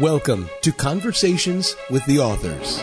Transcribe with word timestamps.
Welcome 0.00 0.48
to 0.62 0.72
Conversations 0.72 1.76
with 1.90 2.02
the 2.06 2.18
Authors. 2.18 2.80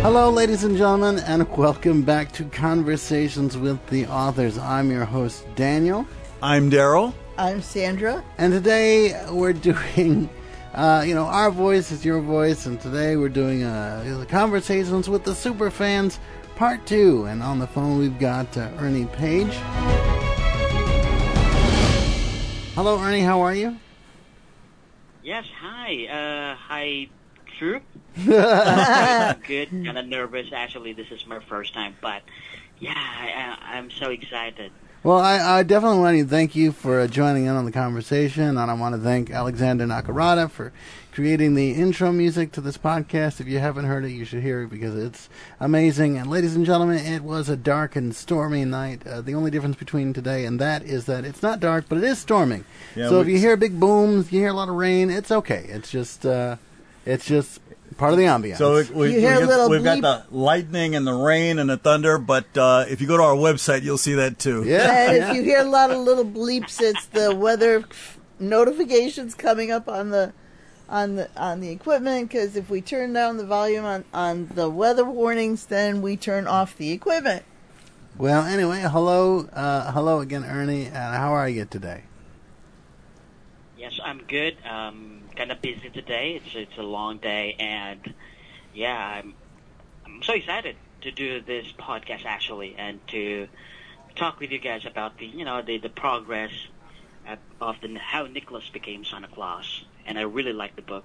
Hello, 0.00 0.30
ladies 0.30 0.64
and 0.64 0.78
gentlemen, 0.78 1.18
and 1.18 1.46
welcome 1.58 2.00
back 2.00 2.32
to 2.32 2.44
Conversations 2.46 3.58
with 3.58 3.86
the 3.88 4.06
Authors. 4.06 4.56
I'm 4.56 4.90
your 4.90 5.04
host, 5.04 5.44
Daniel, 5.56 6.06
I'm 6.42 6.70
Daryl. 6.70 7.12
I'm 7.36 7.60
Sandra. 7.60 8.24
and 8.38 8.50
today 8.50 9.26
we're 9.30 9.52
doing, 9.92 10.30
uh, 10.72 11.04
you 11.06 11.14
know, 11.14 11.26
our 11.26 11.50
voice 11.50 11.92
is 11.92 12.02
your 12.02 12.22
voice, 12.22 12.64
and 12.64 12.80
today 12.80 13.16
we're 13.16 13.28
doing 13.28 13.62
uh, 13.62 14.24
Conversations 14.30 15.06
with 15.06 15.24
the 15.24 15.32
Superfans 15.32 16.18
Part 16.56 16.86
2. 16.86 17.26
And 17.26 17.42
on 17.42 17.58
the 17.58 17.66
phone 17.66 17.98
we've 17.98 18.18
got 18.18 18.56
uh, 18.56 18.70
Ernie 18.78 19.04
Page. 19.04 19.54
Hello, 22.82 22.98
Ernie, 22.98 23.20
how 23.20 23.42
are 23.42 23.54
you? 23.54 23.76
Yes, 25.22 25.44
hi. 25.60 26.06
Uh, 26.06 26.54
hi, 26.56 27.08
Troupe. 27.58 27.82
I'm 28.16 29.38
good. 29.40 29.68
Kind 29.68 29.98
of 29.98 30.06
nervous. 30.06 30.46
Actually, 30.50 30.94
this 30.94 31.10
is 31.10 31.26
my 31.26 31.40
first 31.40 31.74
time, 31.74 31.94
but 32.00 32.22
yeah, 32.78 32.94
I, 32.96 33.58
I, 33.70 33.76
I'm 33.76 33.90
so 33.90 34.08
excited. 34.08 34.72
Well, 35.02 35.18
I, 35.18 35.58
I 35.58 35.62
definitely 35.62 35.98
want 35.98 36.16
to 36.20 36.24
thank 36.24 36.56
you 36.56 36.72
for 36.72 37.06
joining 37.06 37.44
in 37.44 37.54
on 37.54 37.66
the 37.66 37.70
conversation, 37.70 38.56
and 38.56 38.58
I 38.58 38.72
want 38.72 38.94
to 38.94 39.00
thank 39.02 39.30
Alexander 39.30 39.84
Nakarada 39.84 40.50
for 40.50 40.72
creating 41.20 41.54
the 41.54 41.72
intro 41.72 42.10
music 42.10 42.50
to 42.50 42.62
this 42.62 42.78
podcast. 42.78 43.42
If 43.42 43.46
you 43.46 43.58
haven't 43.58 43.84
heard 43.84 44.06
it, 44.06 44.10
you 44.10 44.24
should 44.24 44.42
hear 44.42 44.62
it 44.62 44.70
because 44.70 44.96
it's 44.96 45.28
amazing. 45.60 46.16
And 46.16 46.30
ladies 46.30 46.56
and 46.56 46.64
gentlemen, 46.64 46.96
it 46.96 47.22
was 47.22 47.50
a 47.50 47.58
dark 47.58 47.94
and 47.94 48.16
stormy 48.16 48.64
night. 48.64 49.06
Uh, 49.06 49.20
the 49.20 49.34
only 49.34 49.50
difference 49.50 49.76
between 49.76 50.14
today 50.14 50.46
and 50.46 50.58
that 50.60 50.82
is 50.82 51.04
that 51.04 51.26
it's 51.26 51.42
not 51.42 51.60
dark, 51.60 51.84
but 51.90 51.98
it 51.98 52.04
is 52.04 52.18
storming. 52.18 52.64
Yeah, 52.96 53.10
so 53.10 53.20
if 53.20 53.28
you 53.28 53.36
hear 53.36 53.54
big 53.58 53.78
booms, 53.78 54.32
you 54.32 54.40
hear 54.40 54.48
a 54.48 54.54
lot 54.54 54.70
of 54.70 54.76
rain, 54.76 55.10
it's 55.10 55.30
okay. 55.30 55.66
It's 55.68 55.90
just, 55.90 56.24
uh, 56.24 56.56
it's 57.04 57.26
just 57.26 57.60
part 57.98 58.12
of 58.12 58.18
the 58.18 58.24
ambiance. 58.24 58.56
So 58.56 58.76
we, 58.76 58.84
we, 58.84 59.14
we 59.16 59.20
get, 59.20 59.40
we've 59.40 59.82
bleep. 59.82 60.00
got 60.00 60.30
the 60.30 60.34
lightning 60.34 60.96
and 60.96 61.06
the 61.06 61.12
rain 61.12 61.58
and 61.58 61.68
the 61.68 61.76
thunder, 61.76 62.16
but 62.16 62.46
uh, 62.56 62.86
if 62.88 63.02
you 63.02 63.06
go 63.06 63.18
to 63.18 63.22
our 63.22 63.36
website, 63.36 63.82
you'll 63.82 63.98
see 63.98 64.14
that 64.14 64.38
too. 64.38 64.64
yeah, 64.64 65.12
yeah. 65.12 65.28
if 65.28 65.36
you 65.36 65.42
hear 65.42 65.60
a 65.60 65.64
lot 65.64 65.90
of 65.90 65.98
little 65.98 66.24
bleeps, 66.24 66.80
it's 66.80 67.04
the 67.08 67.34
weather 67.34 67.84
notifications 68.38 69.34
coming 69.34 69.70
up 69.70 69.86
on 69.86 70.08
the 70.08 70.32
on 70.90 71.14
the 71.14 71.30
on 71.36 71.60
the 71.60 71.70
equipment. 71.70 72.28
Because 72.28 72.56
if 72.56 72.68
we 72.68 72.82
turn 72.82 73.12
down 73.14 73.38
the 73.38 73.46
volume 73.46 73.84
on 73.84 74.04
on 74.12 74.48
the 74.54 74.68
weather 74.68 75.04
warnings, 75.04 75.66
then 75.66 76.02
we 76.02 76.16
turn 76.16 76.46
off 76.46 76.76
the 76.76 76.92
equipment. 76.92 77.44
Well, 78.18 78.44
anyway, 78.44 78.80
hello, 78.82 79.48
uh, 79.52 79.92
hello 79.92 80.20
again, 80.20 80.44
Ernie, 80.44 80.84
and 80.84 80.94
how 80.94 81.32
are 81.32 81.48
you 81.48 81.64
today? 81.64 82.02
Yes, 83.78 83.98
I'm 84.04 84.18
good. 84.24 84.56
Um, 84.68 85.22
kind 85.36 85.50
of 85.50 85.62
busy 85.62 85.88
today. 85.88 86.40
It's 86.44 86.54
it's 86.54 86.76
a 86.76 86.82
long 86.82 87.16
day, 87.16 87.56
and 87.58 88.12
yeah, 88.74 88.94
I'm 88.94 89.34
I'm 90.04 90.22
so 90.22 90.34
excited 90.34 90.76
to 91.00 91.10
do 91.10 91.40
this 91.40 91.72
podcast 91.78 92.26
actually, 92.26 92.74
and 92.76 93.00
to 93.08 93.48
talk 94.16 94.38
with 94.38 94.50
you 94.50 94.58
guys 94.58 94.84
about 94.84 95.16
the 95.18 95.26
you 95.26 95.46
know 95.46 95.62
the 95.62 95.78
the 95.78 95.88
progress 95.88 96.52
of 97.26 97.38
of 97.60 97.80
the 97.80 97.98
how 97.98 98.26
Nicholas 98.26 98.68
became 98.68 99.04
Santa 99.04 99.28
Claus, 99.28 99.84
and 100.06 100.18
I 100.18 100.22
really 100.22 100.52
like 100.52 100.76
the 100.76 100.82
book. 100.82 101.04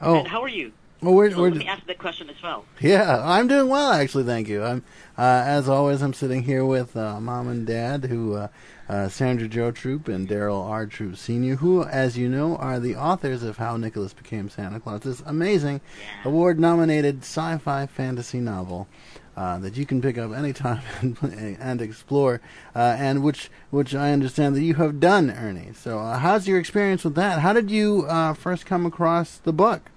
Oh, 0.00 0.16
And 0.18 0.28
how 0.28 0.42
are 0.42 0.48
you? 0.48 0.72
well, 1.02 1.14
we're, 1.14 1.30
So 1.30 1.38
we're 1.40 1.48
let 1.50 1.58
me 1.58 1.66
ask 1.66 1.86
that 1.86 1.98
question 1.98 2.28
as 2.30 2.42
well. 2.42 2.64
Yeah, 2.80 3.20
I'm 3.24 3.48
doing 3.48 3.68
well 3.68 3.90
actually. 3.92 4.24
Thank 4.24 4.48
you. 4.48 4.62
I'm 4.62 4.82
uh, 5.18 5.22
as 5.46 5.68
always. 5.68 6.02
I'm 6.02 6.12
sitting 6.14 6.42
here 6.42 6.64
with 6.64 6.96
uh, 6.96 7.20
mom 7.20 7.48
and 7.48 7.66
dad, 7.66 8.04
who 8.04 8.34
uh, 8.34 8.48
uh, 8.88 9.08
Sandra 9.08 9.48
Joe 9.48 9.70
Troupe 9.72 10.08
and 10.08 10.28
Daryl 10.28 10.62
R. 10.68 10.86
Troupe 10.86 11.16
Senior, 11.16 11.56
who, 11.56 11.82
as 11.84 12.16
you 12.16 12.28
know, 12.28 12.56
are 12.56 12.78
the 12.78 12.94
authors 12.96 13.42
of 13.42 13.56
How 13.56 13.76
Nicholas 13.76 14.12
Became 14.12 14.48
Santa 14.48 14.78
Claus. 14.80 15.00
This 15.00 15.22
amazing 15.26 15.80
Yeah. 15.98 16.28
award-nominated 16.30 17.20
sci-fi 17.22 17.86
fantasy 17.86 18.38
novel. 18.40 18.86
Uh, 19.36 19.58
that 19.58 19.76
you 19.76 19.84
can 19.84 20.00
pick 20.00 20.16
up 20.16 20.32
anytime 20.32 20.80
and, 21.02 21.58
and 21.60 21.82
explore, 21.82 22.40
uh, 22.74 22.96
and 22.98 23.22
which 23.22 23.50
which 23.70 23.94
I 23.94 24.12
understand 24.12 24.56
that 24.56 24.62
you 24.62 24.74
have 24.76 24.98
done, 24.98 25.30
Ernie. 25.30 25.72
So, 25.74 25.98
uh, 25.98 26.16
how's 26.18 26.48
your 26.48 26.58
experience 26.58 27.04
with 27.04 27.16
that? 27.16 27.40
How 27.40 27.52
did 27.52 27.70
you 27.70 28.06
uh, 28.08 28.32
first 28.32 28.64
come 28.64 28.86
across 28.86 29.36
the 29.36 29.52
book? 29.52 29.90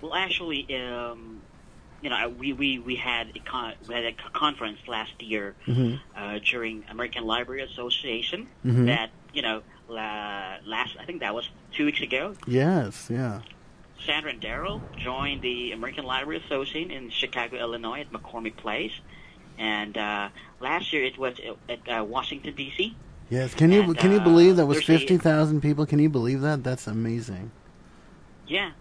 Well, 0.00 0.14
actually, 0.14 0.74
um, 0.74 1.42
you 2.00 2.08
know, 2.08 2.30
we, 2.30 2.54
we, 2.54 2.78
we 2.78 2.96
had 2.96 3.32
a 3.36 3.40
con- 3.40 3.74
we 3.86 3.94
had 3.94 4.04
a 4.06 4.12
conference 4.32 4.78
last 4.88 5.20
year 5.22 5.54
uh, 6.16 6.38
during 6.42 6.84
American 6.88 7.24
Library 7.26 7.60
Association 7.62 8.48
Mhm. 8.64 8.86
that 8.86 9.10
you 9.34 9.42
know 9.42 9.62
la- 9.88 10.56
last 10.64 10.96
I 10.98 11.04
think 11.04 11.20
that 11.20 11.34
was 11.34 11.50
two 11.74 11.84
weeks 11.84 12.00
ago. 12.00 12.34
Yes, 12.46 13.08
yeah. 13.12 13.42
Sandra 14.06 14.32
and 14.32 14.40
Daryl 14.40 14.80
joined 14.98 15.42
the 15.42 15.72
American 15.72 16.04
Library 16.04 16.42
Association 16.44 16.90
in 16.90 17.10
Chicago, 17.10 17.56
Illinois, 17.56 18.00
at 18.00 18.12
McCormick 18.12 18.56
Place, 18.56 18.92
and 19.58 19.96
uh, 19.96 20.28
last 20.60 20.92
year 20.92 21.04
it 21.04 21.18
was 21.18 21.38
at 21.68 21.88
uh, 21.88 22.04
Washington 22.04 22.54
D.C. 22.54 22.96
Yes, 23.28 23.54
can 23.54 23.70
you 23.70 23.82
And, 23.82 23.96
can 23.96 24.10
you 24.10 24.18
uh, 24.18 24.24
believe 24.24 24.56
that 24.56 24.66
was 24.66 24.82
fifty 24.82 25.16
thousand 25.16 25.60
people? 25.60 25.86
Can 25.86 25.98
you 25.98 26.08
believe 26.08 26.40
that? 26.40 26.64
That's 26.64 26.86
amazing. 26.86 27.50
Yeah, 28.46 28.72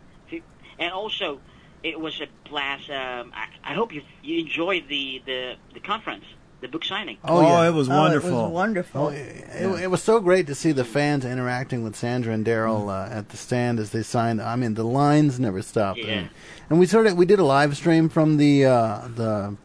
and 0.80 0.92
also 0.92 1.40
it 1.84 2.00
was 2.00 2.20
a 2.22 2.28
blast. 2.50 2.90
Um, 2.90 3.32
I, 3.34 3.48
I 3.64 3.74
hope 3.74 3.94
you 3.94 4.02
you 4.24 4.40
enjoyed 4.40 4.88
the, 4.88 5.22
the, 5.26 5.56
the 5.74 5.80
conference, 5.80 6.26
the 6.62 6.68
book 6.68 6.84
signing. 6.84 7.18
Oh, 7.24 7.42
yeah. 7.42 7.70
it 7.70 7.74
was 7.74 7.90
Oh, 7.90 7.98
wonderful. 7.98 8.30
it 8.30 8.34
was 8.44 8.52
wonderful. 8.52 9.02
Oh, 9.02 9.08
it, 9.10 9.18
it, 9.54 9.84
it 9.84 9.92
was 9.92 10.04
so 10.04 10.20
great 10.20 10.46
to 10.48 10.56
see 10.56 10.72
the 10.74 10.84
fans 10.84 11.24
interacting 11.26 11.84
with 11.84 11.96
Sandra 11.96 12.34
and 12.34 12.46
Daryl 12.46 12.90
uh, 12.90 13.10
at 13.14 13.30
the 13.30 13.38
stand 13.38 13.80
as 13.80 13.92
they 13.92 14.04
signed. 14.04 14.42
I 14.42 14.56
mean, 14.56 14.74
the 14.74 14.84
lines 14.84 15.40
never 15.40 15.62
stopped. 15.62 16.00
Yeah. 16.00 16.06
And, 16.12 16.30
and 16.70 16.80
we 16.80 16.86
sort 16.86 17.08
of 17.08 17.16
we 17.18 17.26
did 17.26 17.40
a 17.40 17.46
live 17.46 17.76
stream 17.78 18.10
from 18.10 18.38
the 18.38 18.66
uh, 18.66 19.08
the 19.16 19.56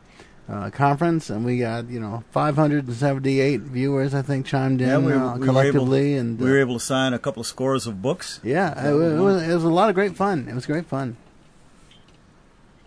uh, 0.49 0.71
conference, 0.71 1.31
and 1.31 1.44
we 1.44 1.59
got 1.59 1.88
you 1.88 1.99
know 1.99 2.22
578 2.31 3.61
viewers, 3.62 4.15
I 4.15 4.22
think, 4.22 4.47
chimed 4.47 4.81
in 4.81 4.88
Yeah, 4.88 4.99
we, 4.99 5.12
uh, 5.12 5.34
we 5.34 5.38
were 5.41 5.44
collectively, 5.47 6.12
able, 6.15 6.21
and 6.21 6.38
we 6.38 6.47
uh, 6.47 6.50
were 6.50 6.61
able 6.61 6.75
to 6.75 6.84
sign 6.84 7.12
a 7.15 7.19
couple 7.19 7.41
of 7.41 7.47
scores 7.47 7.87
of 7.87 8.00
books. 8.03 8.41
yeah, 8.44 8.88
it, 8.88 8.93
wa- 8.94 9.00
it 9.00 9.19
was 9.21 9.43
it 9.43 9.55
was 9.55 9.65
a 9.65 9.69
lot 9.69 9.88
of 9.88 9.94
great 9.94 10.15
fun. 10.16 10.47
It 10.49 10.55
was 10.55 10.66
great 10.66 10.87
fun. 10.87 11.16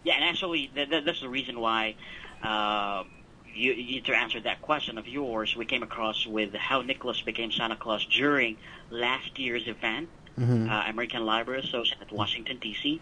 Yeah, 0.03 0.13
and 0.15 0.23
actually, 0.23 0.71
th- 0.73 0.89
th- 0.89 1.03
that's 1.03 1.19
the 1.21 1.29
reason 1.29 1.59
why. 1.59 1.95
Um, 2.43 3.09
you, 3.57 3.73
you, 3.73 4.01
to 4.01 4.13
answer 4.15 4.39
that 4.41 4.61
question 4.61 4.97
of 4.97 5.07
yours, 5.07 5.55
we 5.55 5.65
came 5.65 5.83
across 5.83 6.25
with 6.25 6.53
how 6.53 6.81
Nicholas 6.81 7.21
became 7.21 7.51
Santa 7.51 7.75
Claus 7.75 8.05
during 8.05 8.57
last 8.89 9.37
year's 9.39 9.67
event, 9.67 10.09
Mhm. 10.37 10.69
uh, 10.69 10.83
American 10.93 11.25
Library 11.25 11.61
Association 11.61 11.97
at 12.01 12.11
Washington 12.11 12.57
D.C. 12.59 13.01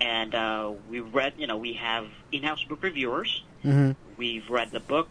And 0.00 0.34
uh, 0.34 0.72
we 0.88 1.00
read, 1.00 1.34
you 1.36 1.46
know, 1.46 1.58
we 1.58 1.74
have 1.74 2.06
in-house 2.32 2.64
book 2.64 2.82
reviewers. 2.82 3.42
hmm 3.62 3.92
We've 4.16 4.48
read 4.48 4.70
the 4.70 4.80
book, 4.80 5.08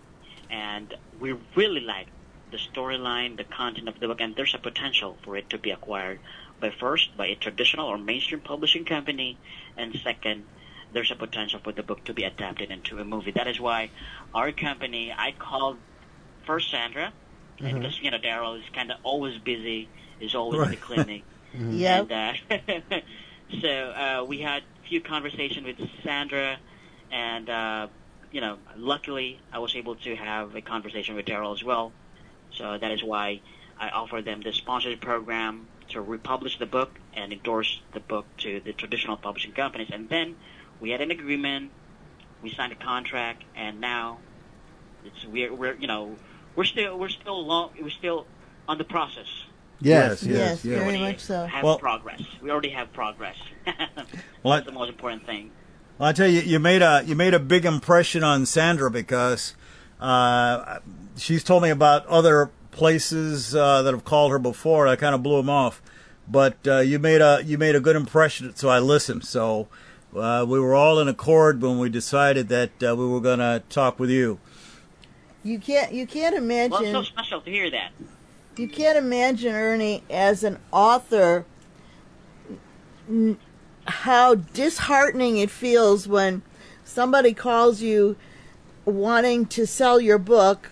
and 0.50 0.94
we 1.20 1.34
really 1.56 1.82
like 1.82 2.08
the 2.50 2.58
storyline, 2.58 3.38
the 3.38 3.44
content 3.46 3.88
of 3.88 4.00
the 4.00 4.08
book, 4.08 4.22
and 4.22 4.36
there's 4.36 4.54
a 4.54 4.58
potential 4.70 5.18
for 5.24 5.38
it 5.38 5.50
to 5.52 5.58
be 5.58 5.72
acquired 5.72 6.20
by 6.60 6.70
first 6.72 7.16
by 7.16 7.28
a 7.28 7.36
traditional 7.36 7.88
or 7.88 7.98
mainstream 7.98 8.42
publishing 8.42 8.86
company, 8.86 9.38
and 9.78 9.96
second, 10.04 10.46
there's 10.94 11.12
a 11.12 11.16
potential 11.16 11.60
for 11.64 11.72
the 11.72 11.84
book 11.84 12.04
to 12.06 12.14
be 12.14 12.24
adapted 12.24 12.72
into 12.72 13.00
a 13.00 13.06
movie. 13.06 13.32
That 13.32 13.48
is 13.48 13.60
why 13.60 13.92
our 14.34 14.52
company, 14.52 15.14
I 15.16 15.32
called 15.38 15.78
first 16.46 16.70
Sandra, 16.72 17.14
and 17.64 17.80
because 17.80 18.00
you 18.02 18.12
know 18.12 18.18
Daryl 18.18 18.58
is 18.60 18.66
kind 18.74 18.92
of 18.92 18.98
always 19.04 19.38
busy, 19.40 19.90
is 20.20 20.36
always 20.36 20.62
in 20.64 20.70
the 20.72 20.78
Right. 20.78 20.82
clinic. 20.82 21.24
Yep. 21.54 22.10
And, 22.12 22.12
uh, 22.92 23.00
so 23.62 23.68
uh, 23.70 24.26
we 24.28 24.40
had 24.40 24.64
a 24.64 24.88
few 24.88 25.02
conversations 25.02 25.66
with 25.66 25.90
Sandra, 26.04 26.58
and 27.12 27.50
uh, 27.50 27.88
you 28.32 28.42
know, 28.42 28.58
luckily 28.76 29.40
I 29.52 29.60
was 29.60 29.76
able 29.76 29.96
to 29.98 30.16
have 30.16 30.56
a 30.56 30.62
conversation 30.62 31.16
with 31.16 31.26
Daryl 31.26 31.54
as 31.54 31.64
well. 31.64 31.94
So 32.52 32.78
that 32.78 32.92
is 32.92 33.04
why 33.04 33.42
I 33.78 33.90
offered 33.90 34.26
them 34.26 34.42
the 34.42 34.54
sponsored 34.54 35.02
program 35.02 35.68
to 35.90 36.02
republish 36.02 36.58
the 36.58 36.66
book 36.66 37.00
and 37.14 37.34
endorse 37.34 37.82
the 37.94 38.00
book 38.00 38.28
to 38.38 38.62
the 38.62 38.74
traditional 38.74 39.18
publishing 39.18 39.52
companies. 39.54 39.90
And 39.92 40.10
then 40.10 40.38
we 40.82 40.90
had 40.90 41.00
an 41.00 41.12
agreement, 41.12 41.72
we 42.42 42.52
signed 42.52 42.74
a 42.74 42.76
contract, 42.76 43.44
and 43.56 43.80
now 43.80 44.18
it's 45.06 45.26
we're, 45.26 45.54
we're 45.54 45.76
you 45.76 45.88
know 45.88 46.16
we're 46.56 46.66
still 46.66 46.98
we're 47.00 47.10
still 47.10 47.46
long 47.46 47.70
we're 47.80 47.90
still 47.90 48.26
on 48.68 48.78
the 48.78 48.84
process. 48.84 49.28
Yes. 49.80 50.22
Yes, 50.22 50.24
yes, 50.24 50.38
yes, 50.38 50.38
yes. 50.38 50.62
very 50.64 50.82
already 50.82 51.00
much 51.00 51.20
so. 51.20 51.46
Have 51.46 51.64
Well- 51.64 51.80
progress. 51.80 52.22
We 52.42 52.52
already 52.52 52.70
have 52.70 52.92
progress. 52.94 53.38
Well, 54.44 54.56
That's 54.56 54.66
the 54.66 54.72
most 54.72 54.90
important 54.90 55.28
thing. 55.28 55.52
Well, 56.00 56.10
I 56.10 56.14
tell 56.14 56.28
you, 56.28 56.42
you 56.42 56.58
made 56.58 56.82
a 56.82 57.04
you 57.06 57.16
made 57.16 57.36
a 57.36 57.40
big 57.40 57.64
impression 57.64 58.24
on 58.24 58.48
Sandra 58.48 58.90
because 58.90 59.54
uh, 60.00 60.80
she's 61.16 61.44
told 61.44 61.62
me 61.62 61.70
about 61.70 62.08
other 62.08 62.50
places 62.72 63.54
uh, 63.56 63.84
that 63.84 63.94
have 63.94 64.04
called 64.04 64.32
her 64.32 64.40
before. 64.40 64.88
And 64.88 64.92
I 64.92 64.96
kind 64.96 65.14
of 65.14 65.22
blew 65.22 65.38
them 65.38 65.50
off, 65.50 65.80
but 66.28 66.56
uh, 66.66 66.80
you 66.80 66.98
made 66.98 67.22
a 67.22 67.44
you 67.46 67.60
made 67.60 67.76
a 67.76 67.80
good 67.80 67.96
impression, 67.96 68.56
so 68.56 68.68
I 68.68 68.80
listened. 68.80 69.26
So 69.26 69.68
uh, 70.16 70.46
we 70.48 70.60
were 70.60 70.76
all 70.76 71.00
in 71.00 71.08
accord 71.08 71.62
when 71.62 71.80
we 71.80 71.90
decided 71.90 72.50
that 72.50 72.72
uh, 72.84 72.96
we 72.96 73.08
were 73.08 73.22
going 73.22 73.40
to 73.40 73.64
talk 73.70 74.00
with 74.00 74.10
you. 74.10 74.40
You 75.44 75.58
can't 75.60 75.92
you 75.92 76.06
can't 76.06 76.36
imagine. 76.36 76.72
Well, 76.72 76.82
imagine. 76.82 77.00
it's 77.00 77.10
so 77.10 77.14
special 77.14 77.42
to 77.42 77.50
hear 77.50 77.70
that. 77.72 77.92
you 78.58 78.68
can't 78.68 78.98
imagine 78.98 79.56
Ernie 79.56 80.04
as 80.10 80.44
an 80.44 80.60
author 80.72 81.46
n- 83.10 83.40
how 83.86 84.36
disheartening 84.36 85.38
it 85.38 85.50
feels 85.50 86.08
when 86.08 86.44
somebody 86.84 87.34
calls 87.34 87.82
you 87.82 88.16
wanting 88.86 89.46
to 89.48 89.66
sell 89.66 90.00
your 90.00 90.20
book 90.20 90.70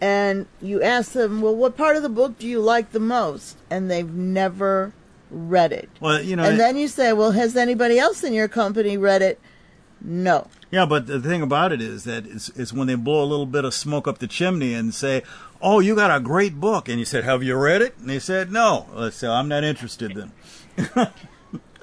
and 0.00 0.46
you 0.60 0.82
ask 0.82 1.12
them, 1.12 1.42
"Well, 1.42 1.54
what 1.54 1.76
part 1.76 1.96
of 1.96 2.02
the 2.02 2.08
book 2.08 2.38
do 2.38 2.46
you 2.48 2.60
like 2.60 2.92
the 2.92 3.00
most?" 3.00 3.56
and 3.68 3.90
they've 3.90 4.10
never 4.10 4.92
read 5.32 5.72
it. 5.72 5.88
Well, 6.00 6.22
you 6.22 6.36
know, 6.36 6.44
and 6.44 6.60
then 6.60 6.76
you 6.76 6.86
say, 6.88 7.12
"Well, 7.12 7.32
has 7.32 7.56
anybody 7.56 7.98
else 7.98 8.22
in 8.22 8.32
your 8.32 8.48
company 8.48 8.96
read 8.96 9.22
it?" 9.22 9.40
No. 10.00 10.48
Yeah, 10.70 10.84
but 10.86 11.06
the 11.06 11.20
thing 11.20 11.42
about 11.42 11.70
it 11.72 11.80
is 11.82 12.04
that 12.04 12.26
it's, 12.26 12.48
it's 12.50 12.72
when 12.72 12.86
they 12.86 12.94
blow 12.94 13.22
a 13.22 13.26
little 13.26 13.46
bit 13.46 13.64
of 13.64 13.72
smoke 13.74 14.06
up 14.08 14.18
the 14.18 14.26
chimney 14.26 14.74
and 14.74 14.94
say, 14.94 15.22
"Oh, 15.60 15.80
you 15.80 15.94
got 15.94 16.14
a 16.14 16.20
great 16.20 16.60
book," 16.60 16.88
and 16.88 16.98
you 16.98 17.04
said, 17.04 17.24
"Have 17.24 17.42
you 17.42 17.56
read 17.56 17.82
it?" 17.82 17.96
And 17.98 18.08
they 18.10 18.18
said, 18.18 18.52
"No." 18.52 18.86
Uh, 18.94 19.06
I 19.06 19.10
said, 19.10 19.30
"I'm 19.30 19.48
not 19.48 19.64
interested 19.64 20.14
then." 20.14 20.32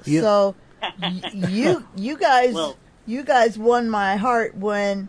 You- 0.06 0.20
So 0.22 0.54
y- 1.02 1.20
you 1.34 1.84
you 1.94 2.16
guys 2.16 2.54
Well- 2.54 2.76
you 3.06 3.22
guys 3.22 3.58
won 3.58 3.90
my 3.90 4.16
heart 4.16 4.56
when 4.56 5.08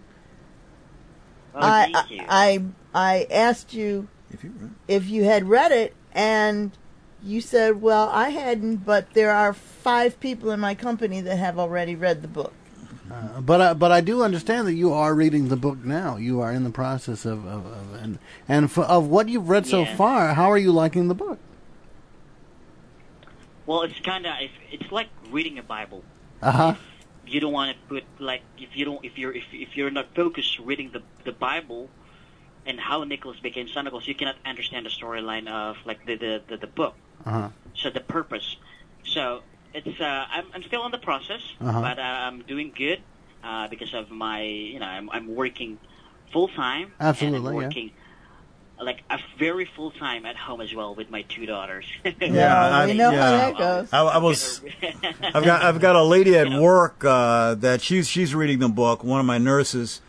Well, 1.53 1.63
I, 1.63 1.91
thank. 2.09 2.25
I 2.27 2.63
I 2.93 3.27
asked 3.31 3.73
you 3.73 4.07
If 4.31 4.43
you 4.43 4.71
if 4.87 5.07
you 5.07 5.23
had 5.23 5.47
read 5.49 5.71
it 5.71 5.95
and 6.13 6.71
you 7.23 7.41
said, 7.41 7.81
"Well, 7.81 8.09
I 8.09 8.29
hadn't, 8.29 8.77
but 8.85 9.13
there 9.13 9.31
are 9.31 9.53
five 9.53 10.19
people 10.19 10.51
in 10.51 10.59
my 10.59 10.75
company 10.75 11.21
that 11.21 11.37
have 11.37 11.57
already 11.59 11.95
read 11.95 12.21
the 12.21 12.27
book." 12.27 12.53
Uh, 13.11 13.41
but 13.41 13.59
I, 13.61 13.73
but 13.73 13.91
I 13.91 13.99
do 14.01 14.23
understand 14.23 14.67
that 14.67 14.73
you 14.73 14.93
are 14.93 15.13
reading 15.13 15.49
the 15.49 15.57
book 15.57 15.83
now. 15.83 16.15
You 16.15 16.39
are 16.41 16.51
in 16.53 16.63
the 16.63 16.69
process 16.69 17.25
of, 17.25 17.45
of, 17.45 17.65
of 17.65 17.93
and 18.01 18.19
and 18.47 18.71
for, 18.71 18.83
of 18.85 19.07
what 19.07 19.27
you've 19.27 19.49
read 19.49 19.65
so 19.67 19.81
Yeah. 19.81 19.95
far. 19.95 20.33
How 20.33 20.49
are 20.51 20.57
you 20.57 20.71
liking 20.71 21.07
the 21.09 21.15
book? 21.15 21.37
well, 23.65 23.83
it's 23.83 23.99
kind 23.99 24.25
of 24.25 24.33
it's 24.71 24.91
like 24.91 25.07
reading 25.29 25.57
a 25.59 25.63
Bible. 25.63 26.03
Uh 26.41 26.51
huh. 26.51 26.75
you 27.27 27.39
don't 27.39 27.53
want 27.53 27.75
to 27.77 27.83
put 27.87 28.03
like 28.19 28.41
if 28.57 28.75
you 28.75 28.85
don't 28.85 29.03
if 29.05 29.17
you're 29.17 29.31
if, 29.33 29.43
if 29.53 29.77
you're 29.77 29.91
not 29.91 30.07
focused 30.15 30.57
reading 30.59 30.91
the 30.91 31.01
the 31.23 31.31
Bible 31.31 31.89
and 32.65 32.79
how 32.79 33.03
Nicholas 33.03 33.39
became 33.39 33.67
Santa 33.67 33.89
Claus, 33.89 34.07
you 34.07 34.15
cannot 34.15 34.35
understand 34.45 34.85
the 34.85 34.89
storyline 34.89 35.47
of 35.47 35.77
like 35.85 36.05
the 36.05 36.15
the, 36.15 36.41
the, 36.47 36.57
the 36.57 36.67
book. 36.67 36.95
Uh 37.25 37.31
huh. 37.31 37.49
So 37.75 37.89
the 37.89 37.99
purpose. 38.01 38.57
So 39.03 39.41
it's 39.73 39.99
uh, 39.99 40.25
I'm 40.29 40.45
I'm 40.53 40.63
still 40.63 40.85
in 40.85 40.91
the 40.91 40.97
process, 40.99 41.41
Uh-huh. 41.59 41.81
but 41.81 41.99
uh, 41.99 42.01
I'm 42.01 42.41
doing 42.43 42.71
good 42.75 42.99
uh, 43.43 43.67
because 43.67 43.93
of 43.93 44.09
my 44.11 44.41
you 44.43 44.79
know 44.79 44.85
I'm 44.85 45.09
I'm 45.09 45.35
working 45.35 45.79
full 46.31 46.47
time. 46.49 46.93
Absolutely, 46.99 47.37
and 47.37 47.45
yeah. 47.45 47.49
I'm 47.49 47.55
working 47.55 47.91
like 48.79 49.03
a 49.11 49.19
very 49.37 49.65
full 49.65 49.91
time 49.91 50.25
at 50.25 50.35
home 50.35 50.59
as 50.59 50.73
well 50.73 50.95
with 50.95 51.11
my 51.11 51.21
two 51.23 51.45
daughters. 51.45 51.85
Yeah, 52.19 52.55
I- 52.79 52.85
we 52.87 52.93
know 52.93 53.11
yeah. 53.11 53.21
how 53.21 53.31
that 53.37 53.57
goes. 53.57 53.93
I, 53.93 54.01
I 54.01 54.17
was. 54.17 54.61
I've 55.33 55.43
got 55.45 55.61
I've 55.63 55.79
got 55.79 55.95
a 55.95 56.03
lady 56.03 56.35
at 56.37 56.49
work 56.59 57.03
uh, 57.05 57.55
that 57.55 57.81
she's 57.81 58.07
she's 58.07 58.33
reading 58.35 58.59
the 58.59 58.69
book. 58.69 59.03
One 59.03 59.19
of 59.19 59.25
my 59.25 59.37
nurses, 59.37 60.01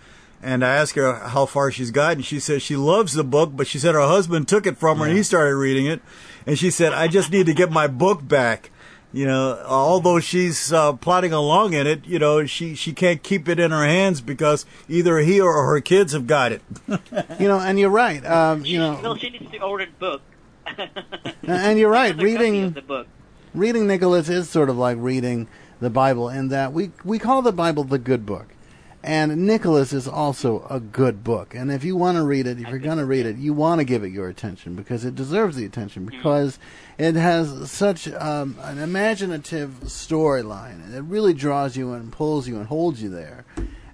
and 0.42 0.64
I 0.64 0.74
asked 0.74 0.94
her 0.96 1.14
how 1.14 1.46
far 1.46 1.70
she's 1.70 1.90
gotten. 1.90 2.22
She 2.22 2.40
said 2.40 2.62
she 2.62 2.76
loves 2.76 3.14
the 3.14 3.24
book, 3.24 3.50
but 3.54 3.66
she 3.66 3.78
said 3.78 3.94
her 3.94 4.00
husband 4.00 4.48
took 4.48 4.66
it 4.66 4.76
from 4.76 4.98
her 4.98 5.06
and 5.06 5.16
he 5.16 5.22
started 5.22 5.54
reading 5.56 5.86
it, 5.86 6.02
and 6.46 6.58
she 6.58 6.70
said 6.70 6.92
I 6.92 7.08
just 7.08 7.30
need 7.30 7.46
to 7.46 7.54
get 7.54 7.70
my 7.70 7.86
book 7.86 8.26
back. 8.26 8.70
You 9.14 9.26
know, 9.26 9.62
although 9.66 10.20
she's 10.20 10.72
uh, 10.72 10.94
plodding 10.94 11.34
along 11.34 11.74
in 11.74 11.86
it, 11.86 12.06
you 12.06 12.18
know, 12.18 12.46
she 12.46 12.74
she 12.74 12.94
can't 12.94 13.22
keep 13.22 13.46
it 13.46 13.60
in 13.60 13.70
her 13.70 13.84
hands 13.84 14.22
because 14.22 14.64
either 14.88 15.18
he 15.18 15.38
or 15.38 15.66
her 15.66 15.80
kids 15.80 16.14
have 16.14 16.26
got 16.26 16.52
it. 16.52 16.62
You 17.38 17.48
know, 17.48 17.58
and 17.58 17.78
you're 17.78 17.90
right. 17.90 18.24
Um, 18.24 18.64
you 18.64 18.78
know, 18.78 18.98
well, 19.02 19.16
she 19.16 19.30
needs 19.30 19.50
to 19.50 19.58
order 19.62 19.86
the 19.86 19.92
book. 19.92 20.22
and 21.42 21.78
you're 21.78 21.90
right. 21.90 22.16
Reading 22.16 22.70
the 22.70 22.82
book. 22.82 23.06
reading 23.54 23.86
Nicholas 23.86 24.28
is 24.28 24.48
sort 24.48 24.70
of 24.70 24.78
like 24.78 24.96
reading 24.98 25.48
the 25.80 25.90
Bible 25.90 26.28
in 26.28 26.48
that 26.48 26.72
we 26.72 26.92
we 27.04 27.18
call 27.18 27.42
the 27.42 27.52
Bible 27.52 27.84
the 27.84 27.98
good 27.98 28.24
book. 28.24 28.46
And 29.04 29.46
Nicholas 29.46 29.92
is 29.92 30.06
also 30.06 30.64
a 30.70 30.78
good 30.78 31.24
book. 31.24 31.54
And 31.54 31.72
if 31.72 31.82
you 31.82 31.96
want 31.96 32.16
to 32.18 32.24
read 32.24 32.46
it, 32.46 32.60
if 32.60 32.68
you're 32.68 32.78
going 32.78 32.98
to 32.98 33.04
read 33.04 33.26
it, 33.26 33.36
you 33.36 33.52
want 33.52 33.80
to 33.80 33.84
give 33.84 34.04
it 34.04 34.12
your 34.12 34.28
attention 34.28 34.76
because 34.76 35.04
it 35.04 35.16
deserves 35.16 35.56
the 35.56 35.64
attention 35.64 36.04
because 36.04 36.58
it 36.98 37.16
has 37.16 37.70
such 37.70 38.06
um, 38.12 38.56
an 38.62 38.78
imaginative 38.78 39.70
storyline. 39.84 40.94
It 40.94 41.02
really 41.02 41.34
draws 41.34 41.76
you 41.76 41.92
and 41.94 42.12
pulls 42.12 42.46
you 42.46 42.58
and 42.58 42.66
holds 42.66 43.02
you 43.02 43.08
there. 43.08 43.44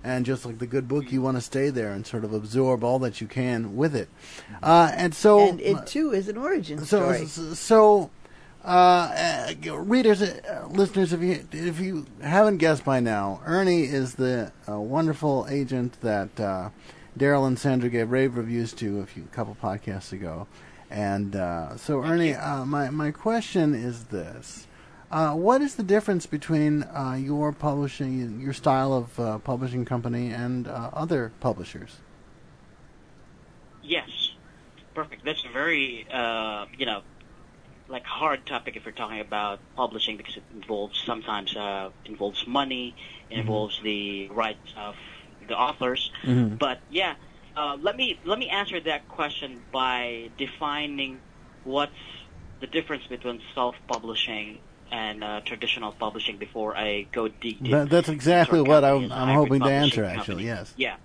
And 0.04 0.26
just 0.26 0.46
like 0.46 0.58
the 0.58 0.66
good 0.66 0.88
book, 0.88 1.10
you 1.10 1.22
want 1.22 1.38
to 1.38 1.40
stay 1.40 1.70
there 1.70 1.90
and 1.92 2.06
sort 2.06 2.24
of 2.24 2.32
absorb 2.32 2.84
all 2.84 2.98
that 3.00 3.20
you 3.20 3.26
can 3.26 3.76
with 3.76 3.96
it. 3.96 4.08
Uh, 4.62 4.92
and 4.94 5.14
so, 5.14 5.48
and 5.48 5.60
it 5.60 5.86
too 5.86 6.12
is 6.12 6.28
an 6.28 6.36
origin 6.36 6.78
so, 6.84 7.24
story. 7.24 7.26
so, 7.26 8.10
uh, 8.64 9.48
uh, 9.66 9.78
readers, 9.78 10.20
uh, 10.20 10.66
listeners, 10.70 11.12
if 11.12 11.22
you 11.22 11.46
if 11.52 11.80
you 11.80 12.06
haven't 12.22 12.58
guessed 12.58 12.84
by 12.84 13.00
now, 13.00 13.40
Ernie 13.46 13.84
is 13.84 14.16
the 14.16 14.52
uh, 14.68 14.78
wonderful 14.80 15.46
agent 15.48 16.00
that 16.00 16.38
uh, 16.40 16.70
Daryl 17.16 17.46
and 17.46 17.58
Sandra 17.58 17.88
gave 17.88 18.10
rave 18.10 18.36
reviews 18.36 18.72
to 18.74 19.00
a 19.00 19.06
few 19.06 19.24
couple 19.32 19.56
podcasts 19.62 20.12
ago, 20.12 20.46
and 20.90 21.36
uh, 21.36 21.76
so 21.76 22.02
Ernie, 22.02 22.34
uh, 22.34 22.64
my 22.64 22.90
my 22.90 23.10
question 23.10 23.74
is 23.74 24.04
this. 24.04 24.66
Uh, 25.10 25.32
what 25.32 25.62
is 25.62 25.76
the 25.76 25.82
difference 25.82 26.26
between 26.26 26.82
uh, 26.82 27.16
your 27.18 27.50
publishing, 27.50 28.40
your 28.40 28.52
style 28.52 28.92
of 28.92 29.18
uh, 29.18 29.38
publishing 29.38 29.84
company, 29.84 30.30
and 30.30 30.68
uh, 30.68 30.90
other 30.92 31.32
publishers? 31.40 31.96
Yes, 33.82 34.32
perfect. 34.94 35.24
That's 35.24 35.44
a 35.44 35.48
very 35.48 36.06
uh, 36.12 36.66
you 36.76 36.84
know 36.84 37.02
like 37.88 38.04
hard 38.04 38.46
topic 38.46 38.76
if 38.76 38.84
you're 38.84 38.92
talking 38.92 39.20
about 39.20 39.60
publishing 39.76 40.16
because 40.16 40.36
it 40.36 40.44
involves 40.54 41.02
sometimes 41.04 41.56
uh, 41.56 41.90
involves 42.04 42.46
money, 42.46 42.94
it 43.30 43.38
involves 43.38 43.80
the 43.82 44.28
rights 44.28 44.74
of 44.76 44.94
the 45.46 45.56
authors. 45.56 46.10
But 46.58 46.80
yeah, 46.90 47.14
uh, 47.56 47.76
let 47.80 47.96
me 47.96 48.18
let 48.24 48.38
me 48.38 48.48
answer 48.48 48.80
that 48.80 49.08
question 49.08 49.62
by 49.72 50.30
defining 50.36 51.20
what's 51.64 51.92
the 52.60 52.66
difference 52.66 53.06
between 53.08 53.40
self-publishing 53.54 54.58
and 54.90 55.22
uh, 55.22 55.40
traditional 55.44 55.92
publishing 55.92 56.38
before 56.38 56.76
I 56.76 57.06
go 57.12 57.28
deep. 57.28 57.58
That, 57.70 57.90
that's 57.90 58.08
exactly 58.08 58.60
what 58.60 58.84
I'm, 58.84 58.90
company 58.90 59.04
as 59.06 59.10
a 59.10 59.14
I'm 59.14 59.34
hoping 59.34 59.60
to 59.60 59.70
answer. 59.70 60.02
company. 60.02 60.18
Actually, 60.18 60.44
yes. 60.44 60.74
Yeah. 60.76 60.96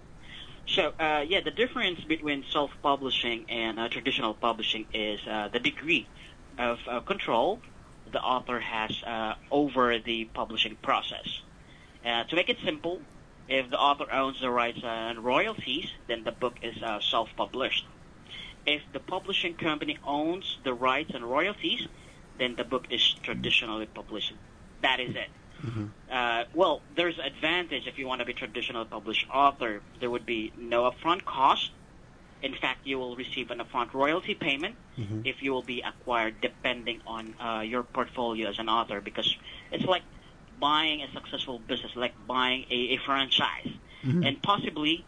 So, 0.65 0.93
uh, 0.97 1.25
yeah, 1.27 1.41
the 1.43 1.51
difference 1.51 1.99
between 2.05 2.45
self-publishing 2.51 3.45
and 3.49 3.79
uh, 3.79 3.89
traditional 3.89 4.33
publishing 4.33 4.85
is 4.93 5.19
uh, 5.27 5.49
the 5.51 5.59
degree 5.59 6.07
of 6.57 6.79
uh, 6.87 6.99
control 7.01 7.59
the 8.11 8.21
author 8.21 8.59
has 8.59 9.03
uh, 9.03 9.35
over 9.51 9.99
the 9.99 10.25
publishing 10.25 10.75
process. 10.75 11.41
Uh, 12.05 12.23
to 12.25 12.35
make 12.35 12.49
it 12.49 12.57
simple, 12.63 13.01
if 13.49 13.69
the 13.69 13.77
author 13.77 14.11
owns 14.11 14.39
the 14.39 14.49
rights 14.49 14.79
and 14.83 15.19
royalties, 15.23 15.89
then 16.07 16.23
the 16.23 16.31
book 16.31 16.55
is 16.61 16.81
uh, 16.81 16.99
self-published. 17.01 17.85
If 18.65 18.81
the 18.93 18.99
publishing 18.99 19.55
company 19.55 19.97
owns 20.05 20.59
the 20.63 20.73
rights 20.73 21.11
and 21.13 21.25
royalties, 21.25 21.87
then 22.37 22.55
the 22.55 22.63
book 22.63 22.85
is 22.89 23.15
traditionally 23.23 23.85
published. 23.85 24.33
That 24.81 24.99
is 24.99 25.15
it. 25.15 25.29
Uh, 26.11 26.43
well, 26.53 26.81
there's 26.95 27.17
advantage 27.19 27.87
if 27.87 27.97
you 27.97 28.07
want 28.07 28.19
to 28.19 28.25
be 28.25 28.33
traditional 28.33 28.85
published 28.85 29.27
author. 29.33 29.81
There 29.99 30.09
would 30.09 30.25
be 30.25 30.51
no 30.57 30.89
upfront 30.89 31.25
cost. 31.25 31.71
In 32.43 32.53
fact, 32.53 32.85
you 32.85 32.99
will 32.99 33.15
receive 33.15 33.51
an 33.51 33.59
upfront 33.59 33.93
royalty 33.93 34.35
payment 34.35 34.75
mm-hmm. 34.97 35.21
if 35.23 35.41
you 35.41 35.53
will 35.53 35.63
be 35.63 35.81
acquired, 35.81 36.41
depending 36.41 36.99
on 37.07 37.33
uh, 37.39 37.61
your 37.61 37.83
portfolio 37.83 38.49
as 38.49 38.59
an 38.59 38.67
author. 38.67 38.99
Because 38.99 39.35
it's 39.71 39.85
like 39.85 40.03
buying 40.59 41.01
a 41.01 41.11
successful 41.11 41.59
business, 41.59 41.95
like 41.95 42.13
buying 42.27 42.65
a, 42.69 42.95
a 42.95 42.97
franchise, 42.97 43.69
mm-hmm. 44.03 44.23
and 44.23 44.41
possibly 44.41 45.05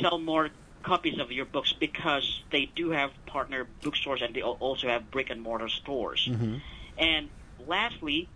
sell 0.00 0.18
more 0.18 0.50
copies 0.82 1.18
of 1.18 1.30
your 1.30 1.44
books 1.44 1.72
because 1.72 2.42
they 2.50 2.66
do 2.66 2.90
have 2.90 3.10
partner 3.26 3.66
bookstores 3.82 4.22
and 4.22 4.34
they 4.34 4.42
also 4.42 4.88
have 4.88 5.10
brick 5.10 5.30
and 5.30 5.42
mortar 5.42 5.68
stores. 5.68 6.28
Mm-hmm. 6.30 6.56
And 6.98 7.28
lastly, 7.66 8.28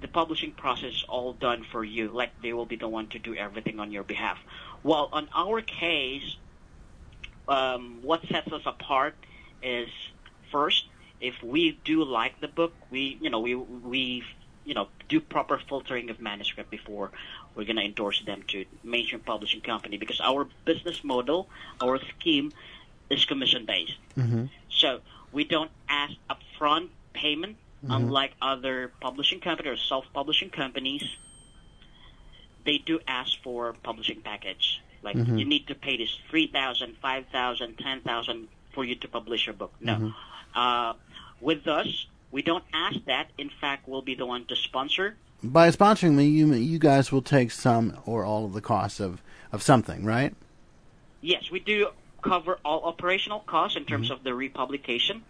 the 0.00 0.08
publishing 0.08 0.52
process 0.52 0.92
is 0.92 1.04
all 1.08 1.32
done 1.32 1.64
for 1.70 1.84
you. 1.84 2.08
Like 2.08 2.30
they 2.42 2.52
will 2.52 2.66
be 2.66 2.76
the 2.76 2.88
one 2.88 3.08
to 3.08 3.18
do 3.18 3.34
everything 3.34 3.80
on 3.80 3.92
your 3.92 4.02
behalf. 4.02 4.38
While 4.82 5.08
on 5.12 5.28
our 5.34 5.60
case, 5.60 6.36
um, 7.50 7.98
what 8.02 8.26
sets 8.28 8.50
us 8.52 8.62
apart 8.64 9.14
is 9.62 9.88
first, 10.50 10.86
if 11.20 11.34
we 11.42 11.78
do 11.84 12.04
like 12.04 12.40
the 12.40 12.48
book, 12.48 12.72
we 12.90 13.18
you 13.20 13.28
know 13.28 13.40
we 13.40 13.54
we 13.54 14.24
you 14.64 14.74
know 14.74 14.88
do 15.08 15.20
proper 15.20 15.58
filtering 15.68 16.08
of 16.10 16.20
manuscript 16.20 16.70
before 16.70 17.10
we're 17.54 17.64
going 17.64 17.76
to 17.76 17.82
endorse 17.82 18.22
them 18.24 18.42
to 18.48 18.64
mainstream 18.84 19.20
publishing 19.20 19.60
company 19.60 19.96
because 19.98 20.20
our 20.20 20.46
business 20.64 21.02
model, 21.02 21.48
our 21.82 21.98
scheme, 21.98 22.52
is 23.10 23.24
commission 23.24 23.66
based. 23.66 23.96
So 24.70 25.00
we 25.32 25.44
don't 25.44 25.70
ask 25.88 26.14
upfront 26.30 26.88
payment, 27.12 27.56
unlike 27.88 28.32
other 28.40 28.92
publishing 29.00 29.40
companies 29.40 29.72
or 29.72 29.76
self-publishing 29.76 30.50
companies. 30.50 31.02
They 32.64 32.78
do 32.78 33.00
ask 33.08 33.32
for 33.42 33.72
publishing 33.82 34.20
package. 34.20 34.80
Like 35.02 35.16
you 35.16 35.44
need 35.44 35.66
to 35.68 35.74
pay 35.74 35.96
this 35.96 36.18
three 36.28 36.46
thousand, 36.46 36.96
five 37.00 37.26
thousand, 37.32 37.78
ten 37.78 38.00
thousand 38.00 38.48
for 38.74 38.84
you 38.84 38.94
to 38.96 39.08
publish 39.08 39.46
your 39.46 39.54
book. 39.54 39.72
No. 39.80 40.12
Uh, 40.54 40.92
with 41.40 41.66
us, 41.66 42.06
we 42.30 42.42
don't 42.42 42.64
ask 42.72 42.98
that. 43.06 43.30
In 43.38 43.50
fact, 43.60 43.88
we'll 43.88 44.02
be 44.02 44.14
the 44.14 44.26
one 44.26 44.44
to 44.46 44.56
sponsor. 44.56 45.16
By 45.42 45.70
sponsoring 45.70 46.14
me, 46.14 46.26
you 46.26 46.52
you 46.52 46.78
guys 46.78 47.10
will 47.10 47.22
take 47.22 47.50
some 47.50 47.96
or 48.04 48.24
all 48.24 48.44
of 48.44 48.52
the 48.52 48.60
costs 48.60 49.00
of, 49.00 49.22
of 49.52 49.62
something, 49.62 50.04
right? 50.04 50.34
Yes, 51.22 51.50
we 51.50 51.60
do 51.60 51.88
cover 52.22 52.58
all 52.64 52.84
operational 52.84 53.40
costs 53.40 53.76
in 53.76 53.84
terms 53.86 54.10
of 54.10 54.22
the 54.22 54.34
republication, 54.34 55.22